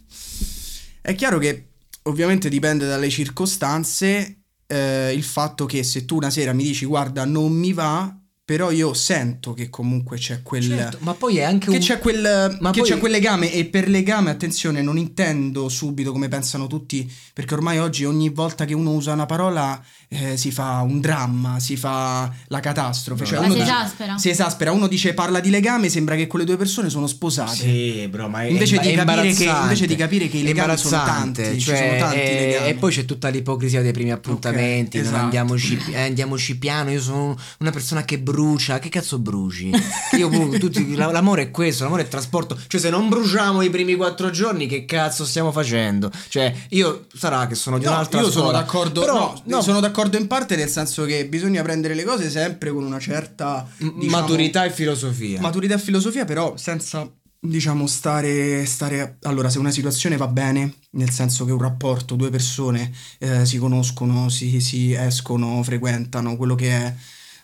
È 1.02 1.14
chiaro 1.16 1.38
che 1.38 1.70
ovviamente 2.04 2.50
dipende 2.50 2.88
dalle 2.88 3.10
circostanze 3.10 4.40
eh, 4.68 5.14
il 5.14 5.24
fatto 5.24 5.66
che 5.66 5.84
se 5.84 6.06
tu 6.06 6.16
una 6.18 6.30
sera 6.30 6.54
mi 6.54 6.64
dici 6.64 6.86
guarda 6.86 7.26
non 7.26 7.52
mi 7.52 7.74
va, 7.74 8.16
però 8.46 8.70
io 8.70 8.94
sento 8.94 9.54
che 9.54 9.72
comunque 9.72 10.18
c'è 10.18 10.44
quel 10.44 10.62
Certo, 10.62 10.98
ma 11.02 11.14
poi 11.16 11.38
è 11.38 11.44
anche 11.44 11.66
che 11.72 11.78
un... 11.78 11.80
c'è 11.82 11.98
quel, 11.98 12.58
Ma 12.62 12.70
che 12.70 12.82
poi- 12.82 12.90
c'è 12.90 13.00
quel 13.00 13.12
legame 13.12 13.52
e 13.52 13.66
per 13.66 13.90
legame 13.90 14.30
attenzione 14.30 14.84
non 14.84 15.00
intendo 15.00 15.68
subito 15.68 16.12
come 16.12 16.28
pensano 16.28 16.68
tutti 16.68 17.12
perché 17.34 17.56
ormai 17.56 17.80
oggi 17.80 18.06
ogni 18.06 18.30
volta 18.30 18.66
che 18.66 18.76
uno 18.76 18.92
usa 18.92 19.14
una 19.14 19.26
parola 19.26 19.84
eh, 20.10 20.38
si 20.38 20.52
fa 20.52 20.82
un 20.82 21.00
dramma 21.02 21.60
si 21.60 21.76
fa 21.76 22.32
la 22.50 22.60
catastrofe 22.60 23.26
cioè 23.26 23.40
Ma 23.40 23.46
uno 23.46 23.54
si 23.56 23.60
dice- 23.62 23.72
esaspera. 23.72 24.18
si 24.20 24.30
esaspera 24.30 24.72
uno 24.72 24.88
dice 24.88 25.14
parla 25.16 25.40
di 25.40 25.50
legame 25.50 25.90
sembra 25.90 26.16
che 26.16 26.28
quelle 26.28 26.46
due 26.46 26.56
persone 26.56 26.90
sono 26.92 27.08
sposate 27.08 27.56
Sì, 27.56 28.08
bro, 28.10 28.28
ma 28.30 28.44
è, 28.44 28.46
Invece 28.50 28.76
è 28.78 28.88
di 28.88 28.94
capire 28.94 29.34
che- 29.34 29.44
invece 29.46 29.88
di 29.88 29.96
capire 29.96 30.28
che 30.30 30.38
i 30.38 30.42
È 30.42 30.44
legami 30.44 30.78
sono 30.78 31.04
tanti, 31.04 31.44
ci 31.54 31.60
cioè, 31.62 31.78
sono 31.78 31.98
tanti 31.98 32.20
e, 32.20 32.46
legami. 32.52 32.70
e 32.70 32.74
poi 32.76 32.92
c'è 32.92 33.06
tutta 33.06 33.30
l'ipocrisia 33.30 33.82
dei 33.82 33.92
primi 33.92 34.12
appuntamenti, 34.12 34.98
non 34.98 35.08
esatto. 35.08 35.24
andiamoci, 35.24 35.80
eh, 35.92 36.02
andiamoci 36.02 36.58
piano, 36.60 36.92
io 36.92 37.02
sono 37.02 37.36
una 37.60 37.72
persona 37.72 38.04
che 38.06 38.20
brucia, 38.20 38.34
che 38.80 38.90
cazzo 38.90 39.20
bruci? 39.20 39.72
Io 40.18 40.30
tutti- 40.60 40.96
la- 40.96 41.12
l'amore 41.12 41.44
è 41.44 41.52
questo, 41.52 41.84
l'amore 41.84 42.04
è 42.04 42.08
trasporto, 42.08 42.58
cioè 42.68 42.80
se 42.80 42.90
non 42.90 43.10
bruciamo 43.10 43.62
i 43.62 43.70
primi 43.70 43.96
quattro 43.96 44.30
giorni 44.30 44.68
che 44.68 44.86
cazzo 44.86 45.26
stiamo 45.26 45.52
facendo? 45.52 46.12
Cioè 46.30 46.54
io 46.70 47.06
sarà 47.16 47.48
che 47.48 47.56
sono 47.56 47.78
di 47.78 47.86
No, 47.86 47.92
un'altra 47.92 48.20
io 48.20 48.30
sono 48.30 48.44
scuola, 48.46 48.60
d'accordo, 48.60 49.00
però 49.02 49.14
no, 49.14 49.42
no, 49.46 49.62
sono 49.62 49.80
d'accordo 49.80 50.18
in 50.18 50.28
parte 50.28 50.56
nel 50.56 50.70
senso 50.70 51.06
che 51.06 51.26
bisogna 51.28 51.62
prendere 51.62 51.94
le 51.94 52.04
cose 52.04 52.30
sempre 52.30 52.72
con 52.72 52.84
una 52.84 53.00
certa 53.00 53.68
diciamo, 53.78 54.22
maturità 54.22 54.66
e 54.66 54.72
filosofia. 54.72 55.40
maturità 55.42 55.76
e 55.76 55.80
filosofia, 55.80 56.26
però 56.26 56.56
senza 56.58 57.10
diciamo 57.40 57.86
stare, 57.86 58.66
stare 58.66 59.18
allora 59.24 59.50
se 59.52 59.60
una 59.60 59.70
situazione 59.70 60.18
va 60.18 60.28
bene 60.28 60.74
nel 60.92 61.12
senso 61.12 61.46
che 61.46 61.52
un 61.52 61.60
rapporto 61.62 62.16
due 62.16 62.32
persone 62.32 62.92
eh, 63.20 63.46
si 63.46 63.58
conoscono 63.58 64.30
si, 64.30 64.60
si 64.60 64.94
escono 64.94 65.62
frequentano 65.62 66.38
quello 66.38 66.56
che 66.56 66.72
è 66.72 66.96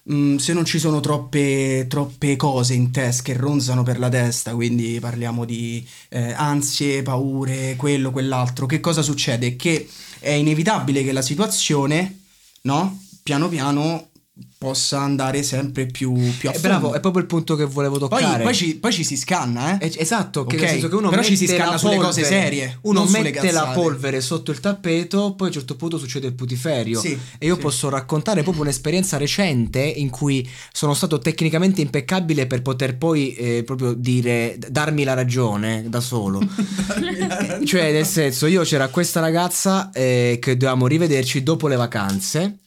mm, 0.10 0.38
se 0.38 0.54
non 0.54 0.66
ci 0.66 0.80
sono 0.80 1.00
troppe, 1.00 1.86
troppe 1.90 2.36
cose 2.36 2.74
in 2.74 2.92
testa 2.92 3.24
che 3.24 3.38
ronzano 3.38 3.84
per 3.84 4.00
la 4.00 4.10
testa, 4.10 4.54
quindi 4.56 5.00
parliamo 5.00 5.46
di 5.46 5.86
eh, 6.10 6.32
ansie, 6.34 7.04
paure, 7.04 7.76
quello, 7.76 8.12
quell'altro, 8.12 8.66
che 8.66 8.80
cosa 8.80 9.02
succede? 9.02 9.56
Che 9.56 9.88
è 10.20 10.32
inevitabile 10.32 11.04
che 11.04 11.12
la 11.12 11.22
situazione, 11.22 12.20
no? 12.62 13.00
Piano 13.24 13.50
piano 13.50 14.11
possa 14.58 15.00
andare 15.00 15.42
sempre 15.44 15.88
più, 15.88 16.14
più 16.38 16.50
a 16.50 16.52
Eh, 16.52 16.60
fondo. 16.60 16.68
bravo, 16.68 16.94
è 16.94 17.00
proprio 17.00 17.22
il 17.22 17.28
punto 17.28 17.56
che 17.56 17.66
volevo 17.66 17.98
Poi, 18.08 18.22
toccare. 18.22 18.44
poi 18.44 18.54
ci, 18.54 18.76
poi 18.76 18.92
ci 18.94 19.04
si 19.04 19.18
scanna, 19.18 19.80
eh? 19.80 19.86
Eh, 19.88 19.94
Esatto, 19.98 20.46
che 20.46 20.56
Ok, 20.56 20.62
nel 20.62 20.70
senso 20.72 20.88
che 20.88 20.96
uno 20.96 21.10
però 21.10 21.24
ci 21.24 21.36
si 21.36 21.48
scanna 21.48 21.78
sulle 21.78 21.96
polvere, 21.96 22.14
cose 22.14 22.24
serie, 22.24 22.78
uno 22.82 23.06
mette 23.06 23.52
la 23.52 23.72
polvere 23.74 24.22
sotto 24.22 24.52
il 24.52 24.60
tappeto, 24.60 25.34
poi 25.36 25.48
a 25.48 25.50
un 25.50 25.56
certo 25.58 25.76
punto 25.76 25.98
succede 25.98 26.28
il 26.28 26.34
putiferio. 26.34 27.00
Sì, 27.00 27.18
e 27.38 27.46
io 27.46 27.56
sì. 27.56 27.62
posso 27.62 27.90
raccontare 27.90 28.44
proprio 28.44 28.64
un'esperienza 28.64 29.18
recente 29.18 29.80
in 29.82 30.10
cui 30.10 30.48
sono 30.72 30.94
stato 30.94 31.20
tecnicamente 31.20 31.82
impeccabile 31.82 32.46
per 32.48 32.62
poter 32.62 32.98
poi 32.98 33.34
eh, 33.34 33.64
proprio 33.64 33.94
dire, 33.94 34.58
darmi 34.70 35.04
la 35.04 35.14
ragione 35.14 35.86
da 35.88 36.00
solo. 36.02 36.40
cioè, 37.66 37.92
nel 37.92 38.06
senso, 38.06 38.46
io 38.46 38.64
c'era 38.64 38.88
questa 38.90 39.20
ragazza 39.20 39.90
eh, 39.92 40.38
che 40.40 40.54
dovevamo 40.58 40.88
rivederci 40.88 41.44
dopo 41.44 41.68
le 41.68 41.76
vacanze 41.76 42.58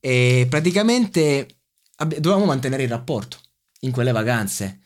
e 0.00 0.46
praticamente 0.48 1.48
dovevamo 1.96 2.44
mantenere 2.44 2.84
il 2.84 2.88
rapporto 2.88 3.38
in 3.80 3.90
quelle 3.90 4.12
vacanze 4.12 4.80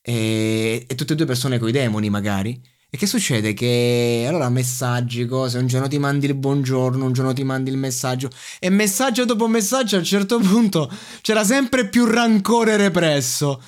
e, 0.00 0.84
e 0.88 0.94
tutte 0.94 1.12
e 1.12 1.16
due 1.16 1.26
persone 1.26 1.58
coi 1.58 1.72
demoni 1.72 2.10
magari. 2.10 2.60
E 2.90 2.96
che 2.96 3.06
succede? 3.06 3.52
Che 3.52 4.24
allora 4.26 4.48
messaggi, 4.48 5.26
cose, 5.26 5.58
un 5.58 5.66
giorno 5.66 5.88
ti 5.88 5.98
mandi 5.98 6.24
il 6.24 6.34
buongiorno, 6.34 7.04
un 7.04 7.12
giorno 7.12 7.34
ti 7.34 7.44
mandi 7.44 7.70
il 7.70 7.76
messaggio 7.76 8.30
e 8.58 8.70
messaggio 8.70 9.26
dopo 9.26 9.46
messaggio 9.46 9.96
a 9.96 9.98
un 9.98 10.06
certo 10.06 10.38
punto 10.38 10.90
c'era 11.20 11.44
sempre 11.44 11.88
più 11.88 12.06
rancore 12.06 12.76
represso. 12.78 13.62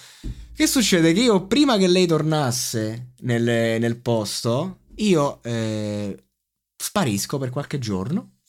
Che 0.55 0.67
succede? 0.67 1.13
Che 1.13 1.21
io 1.21 1.47
prima 1.47 1.77
che 1.77 1.87
lei 1.87 2.07
tornasse 2.07 3.13
nel, 3.21 3.43
nel 3.79 3.97
posto, 3.99 4.81
io 4.97 5.43
eh, 5.43 6.17
sparisco 6.77 7.37
per 7.37 7.51
qualche 7.51 7.79
giorno. 7.79 8.40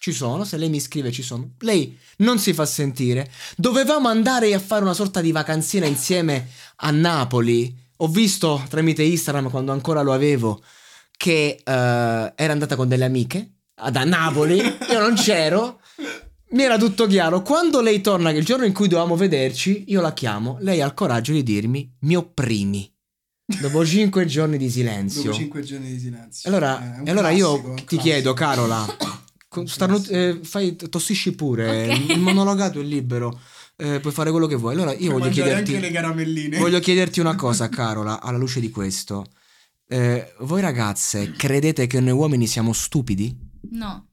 Ci 0.00 0.12
sono, 0.12 0.44
se 0.44 0.56
lei 0.56 0.68
mi 0.68 0.80
scrive 0.80 1.10
ci 1.10 1.22
sono. 1.22 1.50
Lei 1.60 1.98
non 2.18 2.38
si 2.38 2.52
fa 2.52 2.64
sentire. 2.64 3.28
Dovevamo 3.56 4.08
andare 4.08 4.54
a 4.54 4.58
fare 4.60 4.82
una 4.82 4.94
sorta 4.94 5.20
di 5.20 5.32
vacanzina 5.32 5.86
insieme 5.86 6.48
a 6.76 6.90
Napoli. 6.90 7.76
Ho 7.96 8.06
visto 8.08 8.64
tramite 8.68 9.02
Instagram 9.02 9.50
quando 9.50 9.72
ancora 9.72 10.02
lo 10.02 10.12
avevo 10.12 10.62
che 11.16 11.60
eh, 11.62 11.62
era 11.64 12.52
andata 12.52 12.76
con 12.76 12.86
delle 12.86 13.04
amiche 13.06 13.54
ad 13.80 13.96
a 13.96 14.04
Napoli. 14.04 14.58
Io 14.90 15.00
non 15.00 15.14
c'ero. 15.16 15.80
Mi 16.50 16.62
era 16.62 16.78
tutto 16.78 17.06
chiaro. 17.06 17.42
Quando 17.42 17.80
lei 17.80 18.00
torna, 18.00 18.30
che 18.30 18.38
il 18.38 18.44
giorno 18.44 18.64
in 18.64 18.72
cui 18.72 18.86
dovevamo 18.88 19.16
vederci, 19.16 19.84
io 19.88 20.00
la 20.00 20.14
chiamo. 20.14 20.56
Lei 20.60 20.80
ha 20.80 20.86
il 20.86 20.94
coraggio 20.94 21.32
di 21.32 21.42
dirmi: 21.42 21.92
Mi 22.02 22.14
opprimi. 22.16 22.90
Dopo 23.60 23.84
cinque 23.84 24.24
giorni 24.26 24.56
di 24.58 24.70
silenzio. 24.70 25.24
Dopo 25.24 25.34
5 25.36 25.62
giorni 25.62 25.90
di 25.92 25.98
silenzio. 25.98 26.48
Allora, 26.48 27.02
Eh, 27.04 27.10
allora 27.10 27.28
classico, 27.28 27.46
io 27.46 27.74
ti 27.74 27.84
classico. 27.84 28.02
chiedo, 28.02 28.32
Carola, 28.34 28.86
starnu- 29.66 30.10
eh, 30.10 30.38
fai, 30.42 30.76
tossisci 30.76 31.34
pure, 31.34 31.88
Ok. 31.90 32.08
il 32.10 32.20
monologato 32.20 32.80
è 32.80 32.82
libero, 32.82 33.38
eh, 33.76 34.00
puoi 34.00 34.12
fare 34.12 34.30
quello 34.30 34.46
che 34.46 34.56
vuoi. 34.56 34.74
Allora 34.74 34.92
io 34.94 35.12
voglio 35.12 35.28
chiederti, 35.30 35.74
anche 35.74 35.80
le 35.86 35.92
caramelline. 35.92 36.58
voglio 36.58 36.80
chiederti 36.80 37.20
una 37.20 37.34
cosa, 37.36 37.68
Carola, 37.70 38.20
alla 38.20 38.38
luce 38.38 38.60
di 38.60 38.70
questo. 38.70 39.26
Eh, 39.86 40.34
voi 40.40 40.60
ragazze 40.60 41.32
credete 41.32 41.86
che 41.86 42.00
noi 42.00 42.12
uomini 42.12 42.46
siamo 42.46 42.72
stupidi? 42.72 43.34
No. 43.70 44.07